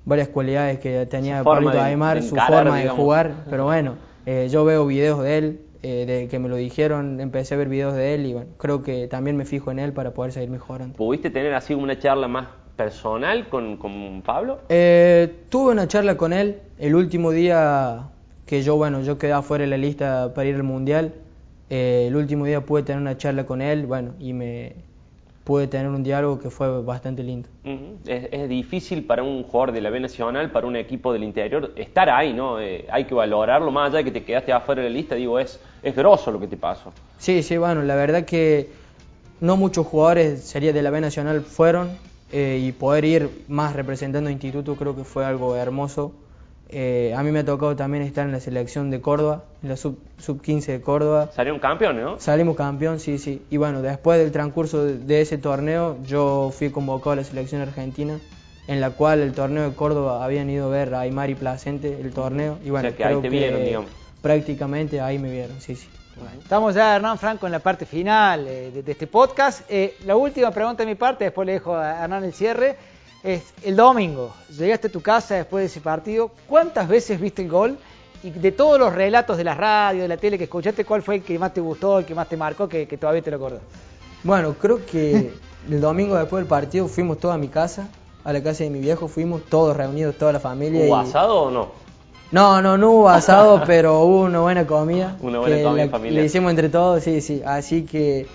varias 0.04 0.28
cualidades 0.28 0.78
que 0.78 1.06
tenía 1.06 1.42
Pablito 1.42 1.80
Aymar, 1.80 2.22
su 2.22 2.36
forma 2.36 2.78
de 2.78 2.88
jugar, 2.88 3.44
pero 3.50 3.64
bueno, 3.64 3.96
eh, 4.26 4.48
yo 4.50 4.64
veo 4.64 4.86
videos 4.86 5.22
de 5.22 5.38
él, 5.38 5.60
eh, 5.82 6.04
de 6.06 6.28
que 6.28 6.38
me 6.38 6.48
lo 6.48 6.56
dijeron, 6.56 7.20
empecé 7.20 7.54
a 7.54 7.56
ver 7.58 7.68
videos 7.68 7.94
de 7.94 8.14
él 8.14 8.26
y 8.26 8.32
bueno, 8.34 8.50
creo 8.56 8.82
que 8.82 9.08
también 9.08 9.36
me 9.36 9.44
fijo 9.44 9.70
en 9.70 9.78
él 9.78 9.92
para 9.92 10.12
poder 10.12 10.32
seguir 10.32 10.50
mejorando. 10.50 10.96
¿Pudiste 10.96 11.30
tener 11.30 11.54
así 11.54 11.74
una 11.74 11.98
charla 11.98 12.28
más 12.28 12.48
personal 12.78 13.48
con, 13.48 13.76
con 13.76 14.22
Pablo? 14.22 14.60
Eh, 14.68 15.34
tuve 15.50 15.72
una 15.72 15.88
charla 15.88 16.16
con 16.16 16.32
él 16.32 16.60
el 16.78 16.94
último 16.94 17.32
día 17.32 18.08
que 18.46 18.62
yo, 18.62 18.76
bueno, 18.76 19.02
yo 19.02 19.18
quedé 19.18 19.32
afuera 19.32 19.64
de 19.64 19.70
la 19.70 19.76
lista 19.76 20.32
para 20.32 20.48
ir 20.48 20.54
al 20.54 20.62
Mundial. 20.62 21.12
Eh, 21.68 22.06
el 22.06 22.16
último 22.16 22.46
día 22.46 22.62
pude 22.62 22.84
tener 22.84 23.02
una 23.02 23.18
charla 23.18 23.44
con 23.44 23.60
él, 23.60 23.84
bueno, 23.84 24.14
y 24.20 24.32
me 24.32 24.76
pude 25.42 25.66
tener 25.66 25.88
un 25.88 26.02
diálogo 26.02 26.38
que 26.38 26.50
fue 26.50 26.82
bastante 26.82 27.22
lindo. 27.22 27.48
es, 28.06 28.28
es, 28.30 28.48
difícil 28.48 29.04
para 29.04 29.22
un 29.22 29.42
jugador 29.42 29.72
de 29.72 29.80
la 29.80 29.90
B 29.90 29.98
Nacional, 29.98 30.50
para 30.52 30.66
un 30.66 30.76
equipo 30.76 31.12
del 31.12 31.24
interior, 31.24 31.72
estar 31.74 32.08
ahí, 32.08 32.32
¿no? 32.32 32.60
Eh, 32.60 32.86
hay 32.90 33.04
que 33.04 33.14
valorarlo, 33.14 33.70
más 33.70 33.88
allá 33.88 33.98
de 33.98 34.04
que 34.04 34.12
te 34.12 34.24
quedaste 34.24 34.52
afuera 34.52 34.82
de 34.82 34.88
la 34.88 34.94
lista, 34.94 35.14
digo, 35.14 35.38
es, 35.38 35.60
es 35.82 35.96
grosso 35.96 36.30
lo 36.30 36.38
que 36.38 36.46
te 36.46 36.56
pasó. 36.56 36.92
Sí, 37.18 37.42
sí, 37.42 37.56
bueno, 37.56 37.82
la 37.82 37.96
verdad 37.96 38.24
que 38.24 38.68
no 39.40 39.56
muchos 39.56 39.86
jugadores 39.86 40.42
sería 40.44 40.72
de 40.72 40.82
la 40.82 40.90
B 40.90 41.00
Nacional 41.00 41.40
fueron, 41.42 41.90
eh, 42.30 42.58
y 42.62 42.72
poder 42.72 43.04
ir 43.04 43.44
más 43.48 43.74
representando 43.74 44.30
instituto 44.30 44.76
creo 44.76 44.94
que 44.94 45.04
fue 45.04 45.24
algo 45.24 45.56
hermoso. 45.56 46.12
Eh, 46.70 47.14
a 47.16 47.22
mí 47.22 47.32
me 47.32 47.38
ha 47.38 47.44
tocado 47.44 47.74
también 47.76 48.02
estar 48.02 48.26
en 48.26 48.32
la 48.32 48.40
selección 48.40 48.90
de 48.90 49.00
Córdoba, 49.00 49.44
en 49.62 49.70
la 49.70 49.76
sub, 49.76 49.98
sub 50.18 50.42
15 50.42 50.72
de 50.72 50.80
Córdoba. 50.82 51.30
¿Salieron 51.32 51.58
campeones, 51.58 52.04
no? 52.04 52.20
Salimos 52.20 52.56
campeón, 52.56 53.00
sí, 53.00 53.16
sí. 53.16 53.42
Y 53.48 53.56
bueno, 53.56 53.80
después 53.80 54.18
del 54.18 54.32
transcurso 54.32 54.84
de, 54.84 54.98
de, 54.98 55.22
ese 55.22 55.38
torneo, 55.38 55.96
yo 56.04 56.52
fui 56.52 56.68
convocado 56.70 57.12
a 57.12 57.16
la 57.16 57.24
selección 57.24 57.62
argentina, 57.62 58.20
en 58.66 58.82
la 58.82 58.90
cual 58.90 59.20
el 59.20 59.32
torneo 59.32 59.70
de 59.70 59.74
Córdoba 59.74 60.22
habían 60.22 60.50
ido 60.50 60.66
a 60.66 60.68
ver 60.68 60.94
a 60.94 61.00
Aymar 61.00 61.30
y 61.30 61.34
Placente 61.34 61.98
el 61.98 62.12
torneo. 62.12 62.58
Y 62.62 62.68
bueno, 62.68 62.88
o 62.88 62.90
sea, 62.90 62.96
que 62.96 63.04
ahí 63.04 63.20
te 63.22 63.30
vieron, 63.30 63.64
digamos. 63.64 63.90
Prácticamente 64.20 65.00
ahí 65.00 65.18
me 65.18 65.30
vieron, 65.30 65.58
sí, 65.60 65.74
sí. 65.74 65.88
Bueno, 66.18 66.40
estamos 66.40 66.74
ya, 66.74 66.96
Hernán 66.96 67.18
Franco, 67.18 67.46
en 67.46 67.52
la 67.52 67.60
parte 67.60 67.86
final 67.86 68.46
eh, 68.46 68.70
de, 68.72 68.82
de, 68.82 68.92
este 68.92 69.06
podcast. 69.06 69.62
Eh, 69.68 69.96
la 70.04 70.16
última 70.16 70.50
pregunta 70.50 70.82
de 70.82 70.88
mi 70.88 70.94
parte, 70.96 71.24
después 71.24 71.46
le 71.46 71.52
dejo 71.52 71.76
a 71.76 72.02
Hernán 72.04 72.24
el 72.24 72.32
cierre, 72.32 72.76
es 73.22 73.42
el 73.62 73.76
domingo. 73.76 74.34
Llegaste 74.50 74.88
a 74.88 74.90
tu 74.90 75.00
casa 75.00 75.36
después 75.36 75.62
de 75.62 75.66
ese 75.66 75.80
partido. 75.80 76.30
¿Cuántas 76.48 76.88
veces 76.88 77.20
viste 77.20 77.42
el 77.42 77.48
gol? 77.48 77.78
Y 78.22 78.30
de 78.30 78.50
todos 78.50 78.80
los 78.80 78.92
relatos 78.92 79.36
de 79.36 79.44
la 79.44 79.54
radio, 79.54 80.02
de 80.02 80.08
la 80.08 80.16
tele 80.16 80.36
que 80.38 80.44
escuchaste, 80.44 80.84
¿cuál 80.84 81.02
fue 81.02 81.16
el 81.16 81.22
que 81.22 81.38
más 81.38 81.54
te 81.54 81.60
gustó, 81.60 82.00
el 82.00 82.04
que 82.04 82.14
más 82.14 82.28
te 82.28 82.36
marcó, 82.36 82.68
que, 82.68 82.88
que 82.88 82.96
todavía 82.96 83.22
te 83.22 83.30
lo 83.30 83.36
acordás? 83.36 83.60
Bueno, 84.24 84.54
creo 84.54 84.84
que 84.84 85.32
el 85.70 85.80
domingo 85.80 86.16
después 86.16 86.40
del 86.42 86.48
partido 86.48 86.88
fuimos 86.88 87.18
todos 87.18 87.34
a 87.34 87.38
mi 87.38 87.48
casa, 87.48 87.88
a 88.24 88.32
la 88.32 88.42
casa 88.42 88.64
de 88.64 88.70
mi 88.70 88.80
viejo, 88.80 89.06
fuimos 89.06 89.44
todos 89.44 89.76
reunidos, 89.76 90.16
toda 90.16 90.32
la 90.32 90.40
familia. 90.40 90.84
¿Hubo 90.84 91.00
y... 91.00 91.06
asado 91.06 91.42
o 91.42 91.50
no? 91.50 91.87
No, 92.30 92.60
no, 92.60 92.76
no 92.76 92.90
hubo 92.90 93.08
asado, 93.08 93.62
pero 93.66 94.00
hubo 94.02 94.22
una 94.22 94.40
buena 94.40 94.66
comida. 94.66 95.16
Una 95.20 95.38
buena 95.38 95.62
comida 95.62 95.84
la, 95.86 95.90
familiar. 95.90 96.20
Le 96.20 96.26
hicimos 96.26 96.50
entre 96.50 96.68
todos, 96.68 97.02
sí, 97.02 97.20
sí. 97.20 97.42
Así 97.44 97.84
que. 97.84 98.26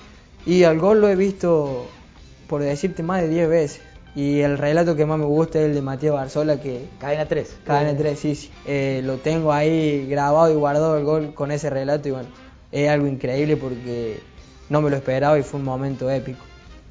Y 0.45 0.63
al 0.63 0.79
gol 0.79 0.99
lo 0.99 1.07
he 1.07 1.15
visto, 1.15 1.85
por 2.47 2.61
decirte, 2.61 3.03
más 3.03 3.21
de 3.21 3.29
10 3.29 3.49
veces. 3.49 3.81
Y 4.15 4.41
el 4.41 4.57
relato 4.57 4.95
que 4.95 5.05
más 5.05 5.17
me 5.17 5.25
gusta 5.25 5.59
es 5.59 5.65
el 5.65 5.73
de 5.73 5.81
Matías 5.81 6.13
Barzola, 6.13 6.59
que. 6.59 6.87
Cadena 6.99 7.25
3. 7.25 7.57
Cadena 7.65 7.97
3, 7.97 8.19
sí, 8.19 8.35
sí. 8.35 8.51
Eh, 8.65 9.01
lo 9.03 9.17
tengo 9.17 9.51
ahí 9.51 10.07
grabado 10.07 10.51
y 10.51 10.55
guardado 10.55 10.97
el 10.97 11.03
gol 11.03 11.33
con 11.33 11.51
ese 11.51 11.69
relato. 11.69 12.09
Y 12.09 12.11
bueno, 12.11 12.29
es 12.71 12.89
algo 12.89 13.07
increíble 13.07 13.57
porque 13.57 14.19
no 14.69 14.81
me 14.81 14.89
lo 14.89 14.97
esperaba 14.97 15.37
y 15.37 15.43
fue 15.43 15.59
un 15.59 15.65
momento 15.65 16.09
épico. 16.09 16.43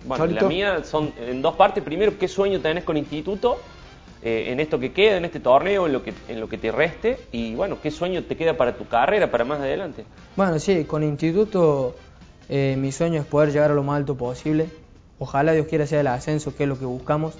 Bueno, 0.04 0.26
la 0.26 0.42
mía 0.42 0.84
son 0.84 1.12
en 1.18 1.42
dos 1.42 1.54
partes. 1.56 1.82
Primero, 1.82 2.18
¿qué 2.18 2.28
sueño 2.28 2.60
tenés 2.60 2.84
con 2.84 2.96
Instituto? 2.96 3.58
Eh, 4.24 4.52
en 4.52 4.60
esto 4.60 4.78
que 4.78 4.92
queda, 4.92 5.16
en 5.16 5.24
este 5.24 5.40
torneo, 5.40 5.86
en 5.86 5.92
lo 5.92 6.04
que, 6.04 6.14
en 6.28 6.38
lo 6.38 6.48
que 6.48 6.56
te 6.56 6.70
reste 6.70 7.18
y 7.32 7.56
bueno, 7.56 7.78
¿qué 7.82 7.90
sueño 7.90 8.22
te 8.22 8.36
queda 8.36 8.56
para 8.56 8.76
tu 8.76 8.86
carrera, 8.86 9.32
para 9.32 9.44
más 9.44 9.58
adelante? 9.58 10.04
Bueno, 10.36 10.60
sí, 10.60 10.84
con 10.84 11.02
Instituto 11.02 11.96
eh, 12.48 12.76
mi 12.78 12.92
sueño 12.92 13.20
es 13.20 13.26
poder 13.26 13.50
llegar 13.50 13.72
a 13.72 13.74
lo 13.74 13.82
más 13.82 13.96
alto 13.96 14.16
posible. 14.16 14.68
Ojalá 15.18 15.52
Dios 15.52 15.66
quiera 15.66 15.88
sea 15.88 16.00
el 16.00 16.06
ascenso, 16.06 16.54
que 16.54 16.62
es 16.62 16.68
lo 16.68 16.78
que 16.78 16.84
buscamos. 16.84 17.34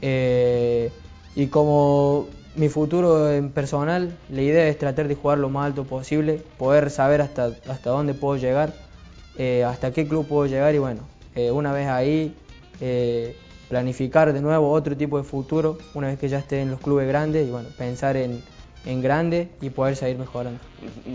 Eh, 0.00 0.90
y 1.36 1.48
como 1.48 2.26
mi 2.56 2.70
futuro 2.70 3.30
en 3.30 3.50
personal, 3.50 4.16
la 4.30 4.40
idea 4.40 4.66
es 4.66 4.78
tratar 4.78 5.08
de 5.08 5.16
jugar 5.16 5.36
lo 5.36 5.50
más 5.50 5.66
alto 5.66 5.84
posible, 5.84 6.40
poder 6.56 6.90
saber 6.90 7.20
hasta, 7.20 7.50
hasta 7.68 7.90
dónde 7.90 8.14
puedo 8.14 8.38
llegar, 8.38 8.72
hasta 9.66 9.92
qué 9.92 10.06
club 10.06 10.26
puedo 10.26 10.46
llegar 10.46 10.74
y 10.74 10.78
bueno, 10.78 11.02
una 11.52 11.72
vez 11.72 11.88
ahí 11.88 12.34
planificar 13.68 14.32
de 14.32 14.40
nuevo 14.40 14.70
otro 14.70 14.96
tipo 14.96 15.18
de 15.18 15.24
futuro 15.24 15.78
una 15.94 16.08
vez 16.08 16.18
que 16.18 16.28
ya 16.28 16.38
esté 16.38 16.60
en 16.60 16.70
los 16.70 16.80
clubes 16.80 17.08
grandes 17.08 17.46
y 17.46 17.50
bueno, 17.50 17.68
pensar 17.76 18.16
en, 18.16 18.42
en 18.86 19.02
grande 19.02 19.48
y 19.60 19.70
poder 19.70 19.96
seguir 19.96 20.18
mejorando. 20.18 20.60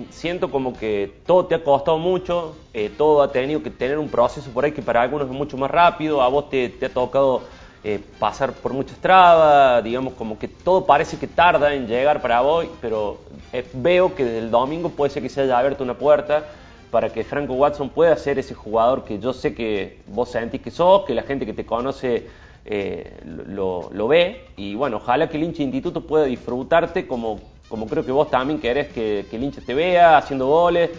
Siento 0.10 0.50
como 0.50 0.74
que 0.74 1.14
todo 1.26 1.46
te 1.46 1.56
ha 1.56 1.64
costado 1.64 1.98
mucho, 1.98 2.56
eh, 2.74 2.92
todo 2.98 3.22
ha 3.22 3.32
tenido 3.32 3.62
que 3.62 3.70
tener 3.70 3.98
un 3.98 4.10
proceso 4.10 4.50
por 4.52 4.66
ahí 4.66 4.72
que 4.72 4.82
para 4.82 5.02
algunos 5.02 5.28
es 5.28 5.34
mucho 5.34 5.58
más 5.58 5.70
rápido, 5.70 6.22
a 6.22 6.28
vos 6.28 6.50
te, 6.50 6.70
te 6.70 6.88
ha 6.88 6.90
tocado 6.90 7.42
eh, 7.84 8.00
pasar 8.20 8.52
por 8.52 8.74
muchas 8.74 8.98
trabas, 8.98 9.84
digamos 9.84 10.14
como 10.16 10.38
que 10.38 10.48
todo 10.48 10.86
parece 10.86 11.18
que 11.18 11.28
tarda 11.28 11.74
en 11.74 11.88
llegar 11.88 12.22
para 12.22 12.42
vos, 12.42 12.66
pero 12.82 13.20
eh, 13.54 13.66
veo 13.74 14.16
que 14.16 14.26
desde 14.26 14.40
el 14.40 14.52
domingo 14.52 14.90
puede 14.90 15.12
ser 15.12 15.24
que 15.24 15.30
se 15.30 15.42
haya 15.42 15.58
abierto 15.58 15.84
una 15.84 15.94
puerta 15.94 16.46
para 16.92 17.10
que 17.10 17.24
Franco 17.24 17.54
Watson 17.54 17.90
pueda 17.90 18.16
ser 18.18 18.40
ese 18.40 18.56
jugador 18.56 19.04
que 19.04 19.20
yo 19.20 19.34
sé 19.34 19.54
que 19.54 20.00
vos 20.08 20.30
sentís 20.30 20.62
que 20.62 20.72
sos, 20.72 21.06
que 21.06 21.14
la 21.14 21.24
gente 21.24 21.46
que 21.46 21.54
te 21.54 21.66
conoce 21.66 22.28
eh, 22.66 23.14
lo, 23.48 23.90
lo, 23.94 24.08
ve. 24.08 24.46
Y 24.58 24.76
bueno, 24.76 24.98
ojalá 24.98 25.30
que 25.30 25.38
el 25.38 25.44
hincha 25.44 25.64
instituto 25.64 26.02
pueda 26.02 26.26
disfrutarte 26.26 27.08
como, 27.08 27.40
como 27.68 27.88
creo 27.88 28.06
que 28.06 28.12
vos 28.12 28.30
también 28.30 28.60
querés 28.60 28.88
que, 28.88 29.26
que 29.30 29.38
el 29.38 29.44
hincha 29.44 29.62
te 29.66 29.74
vea 29.74 30.18
haciendo 30.18 30.48
goles, 30.48 30.90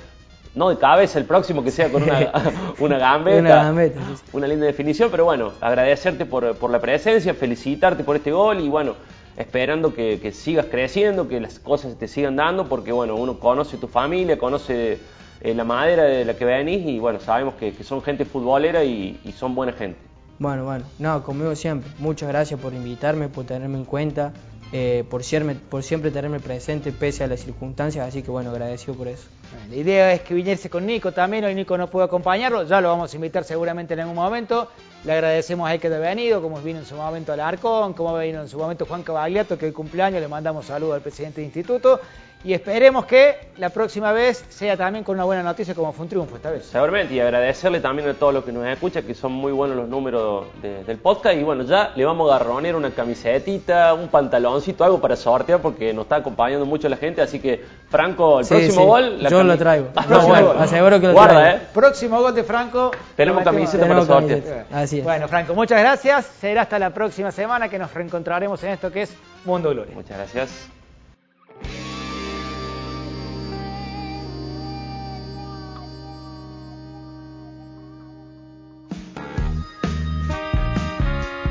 no 0.55 0.69
de 0.69 0.79
cabeza 0.79 1.19
el 1.19 1.27
próximo 1.27 1.63
que 1.63 1.71
sea 1.71 1.91
con 1.91 2.03
una, 2.03 2.33
una 2.81 2.99
gambeta, 2.99 3.41
una, 3.41 3.65
gambeta 3.65 4.01
sí. 4.01 4.23
una 4.33 4.47
linda 4.47 4.67
definición, 4.67 5.11
pero 5.11 5.25
bueno, 5.25 5.53
agradecerte 5.61 6.25
por, 6.25 6.57
por, 6.57 6.71
la 6.71 6.81
presencia, 6.81 7.35
felicitarte 7.35 8.03
por 8.05 8.17
este 8.17 8.33
gol 8.33 8.61
y 8.61 8.69
bueno, 8.69 8.95
esperando 9.37 9.95
que, 9.95 10.19
que, 10.21 10.33
sigas 10.33 10.67
creciendo, 10.67 11.29
que 11.29 11.41
las 11.41 11.59
cosas 11.59 11.97
te 11.97 12.09
sigan 12.09 12.37
dando, 12.37 12.69
porque 12.69 12.91
bueno, 12.93 13.15
uno 13.15 13.39
conoce 13.39 13.77
tu 13.77 13.87
familia, 13.87 14.39
conoce 14.39 14.99
eh, 15.41 15.55
la 15.55 15.65
madera 15.65 16.05
de 16.05 16.25
la 16.25 16.35
que 16.35 16.45
venís 16.45 16.87
y 16.87 16.99
bueno, 16.99 17.21
sabemos 17.21 17.55
que, 17.55 17.73
que 17.73 17.85
son 17.85 18.03
gente 18.03 18.25
futbolera 18.25 18.85
y, 18.85 19.21
y 19.25 19.33
son 19.33 19.55
buena 19.55 19.73
gente. 19.73 19.99
Bueno, 20.39 20.65
bueno, 20.65 20.87
no, 20.99 21.23
conmigo 21.23 21.55
siempre. 21.55 21.91
Muchas 21.99 22.29
gracias 22.31 22.59
por 22.59 22.73
invitarme, 22.73 23.29
por 23.29 23.45
tenerme 23.45 23.77
en 23.77 23.85
cuenta, 23.85 24.33
eh, 24.73 25.05
por, 25.11 25.23
siempre, 25.23 25.55
por 25.55 25.83
siempre 25.83 26.11
tenerme 26.11 26.41
presente 26.41 26.93
pese 26.93 27.25
a 27.25 27.27
las 27.27 27.41
circunstancias, 27.41 28.09
así 28.09 28.23
que 28.23 28.31
bueno, 28.31 28.51
agradecido 28.51 28.95
por 28.95 29.09
eso. 29.09 29.25
La 29.69 29.77
idea 29.77 30.13
es 30.15 30.23
que 30.23 30.33
viniese 30.33 30.71
con 30.71 30.87
Nico 30.87 31.13
también, 31.13 31.45
hoy 31.45 31.55
Nico 31.55 31.77
no 31.77 31.91
pudo 31.91 32.05
acompañarlo, 32.05 32.63
ya 32.63 32.81
lo 32.81 32.89
vamos 32.89 33.13
a 33.13 33.17
invitar 33.17 33.45
seguramente 33.45 33.93
en 33.93 34.01
algún 34.01 34.15
momento. 34.15 34.69
Le 35.05 35.13
agradecemos 35.13 35.69
a 35.69 35.75
él 35.75 35.81
que 35.81 35.89
haya 35.89 35.99
venido, 35.99 36.41
como 36.41 36.59
vino 36.63 36.79
en 36.79 36.87
su 36.87 36.95
momento 36.95 37.33
Alarcón, 37.33 37.93
como 37.93 38.17
vino 38.17 38.41
en 38.41 38.49
su 38.49 38.59
momento 38.59 38.87
Juan 38.87 39.03
Cavagliato, 39.03 39.59
que 39.59 39.67
hoy 39.67 39.73
cumpleaños, 39.73 40.21
le 40.21 40.29
mandamos 40.29 40.67
saludos 40.67 40.95
al 40.95 41.01
presidente 41.03 41.41
del 41.41 41.49
instituto. 41.49 42.01
Y 42.43 42.55
esperemos 42.55 43.05
que 43.05 43.37
la 43.59 43.69
próxima 43.69 44.13
vez 44.13 44.45
sea 44.49 44.75
también 44.75 45.05
con 45.05 45.15
una 45.15 45.25
buena 45.25 45.43
noticia 45.43 45.75
como 45.75 45.93
fue 45.93 46.05
un 46.05 46.09
triunfo 46.09 46.37
esta 46.37 46.51
vez. 46.51 46.65
Seguramente, 46.65 47.13
y 47.13 47.21
agradecerle 47.21 47.81
también 47.81 48.09
a 48.09 48.15
todos 48.15 48.33
los 48.33 48.45
que 48.45 48.53
nos 48.53 48.67
escuchan, 48.67 49.03
que 49.03 49.15
son 49.15 49.33
muy 49.33 49.53
buenos 49.53 49.77
los 49.77 49.89
números 49.89 50.47
de, 50.63 50.83
del 50.85 50.97
podcast. 50.97 51.37
Y 51.37 51.43
bueno, 51.43 51.65
ya 51.65 51.93
le 51.95 52.05
vamos 52.05 52.31
a 52.31 52.39
garronear 52.39 52.77
una 52.77 52.91
camisetita, 52.93 53.93
un 53.93 54.09
pantaloncito, 54.09 54.85
algo 54.85 55.01
para 55.01 55.17
sortear, 55.17 55.61
porque 55.61 55.93
nos 55.93 56.05
está 56.05 56.17
acompañando 56.17 56.65
mucho 56.65 56.89
la 56.89 56.97
gente. 56.97 57.21
Así 57.21 57.41
que, 57.41 57.63
Franco, 57.91 58.39
el 58.39 58.47
sí, 58.47 58.55
próximo 58.55 58.81
sí. 58.81 58.87
gol. 58.87 59.23
La 59.23 59.29
Yo 59.29 59.43
lo 59.43 59.59
traigo. 59.59 59.89
No, 60.11 60.27
bueno, 60.27 60.53
aseguro 60.59 60.99
que 60.99 61.07
lo 61.09 61.13
Guarda, 61.13 61.41
traigo. 61.41 61.59
¿eh? 61.59 61.67
Próximo 61.75 62.21
gol 62.23 62.35
de 62.35 62.43
Franco. 62.43 62.91
Tenemos 63.17 63.45
camiseta 63.45 63.87
para 63.87 64.05
sortear. 64.05 64.67
Así 64.73 64.99
es. 64.99 65.05
Bueno, 65.05 65.29
Franco, 65.29 65.55
muchas 65.55 65.79
gracias. 65.79 66.27
Será 66.41 66.63
hasta 66.63 66.79
la 66.79 66.91
próxima 66.91 67.31
semana 67.31 67.69
que 67.69 67.79
nos 67.79 67.93
reencontraremos 67.93 68.63
en 68.65 68.71
esto 68.71 68.91
que 68.91 69.03
es 69.03 69.15
Mundo 69.45 69.71
Gloria. 69.71 69.95
Muchas 69.95 70.17
gracias. 70.17 70.80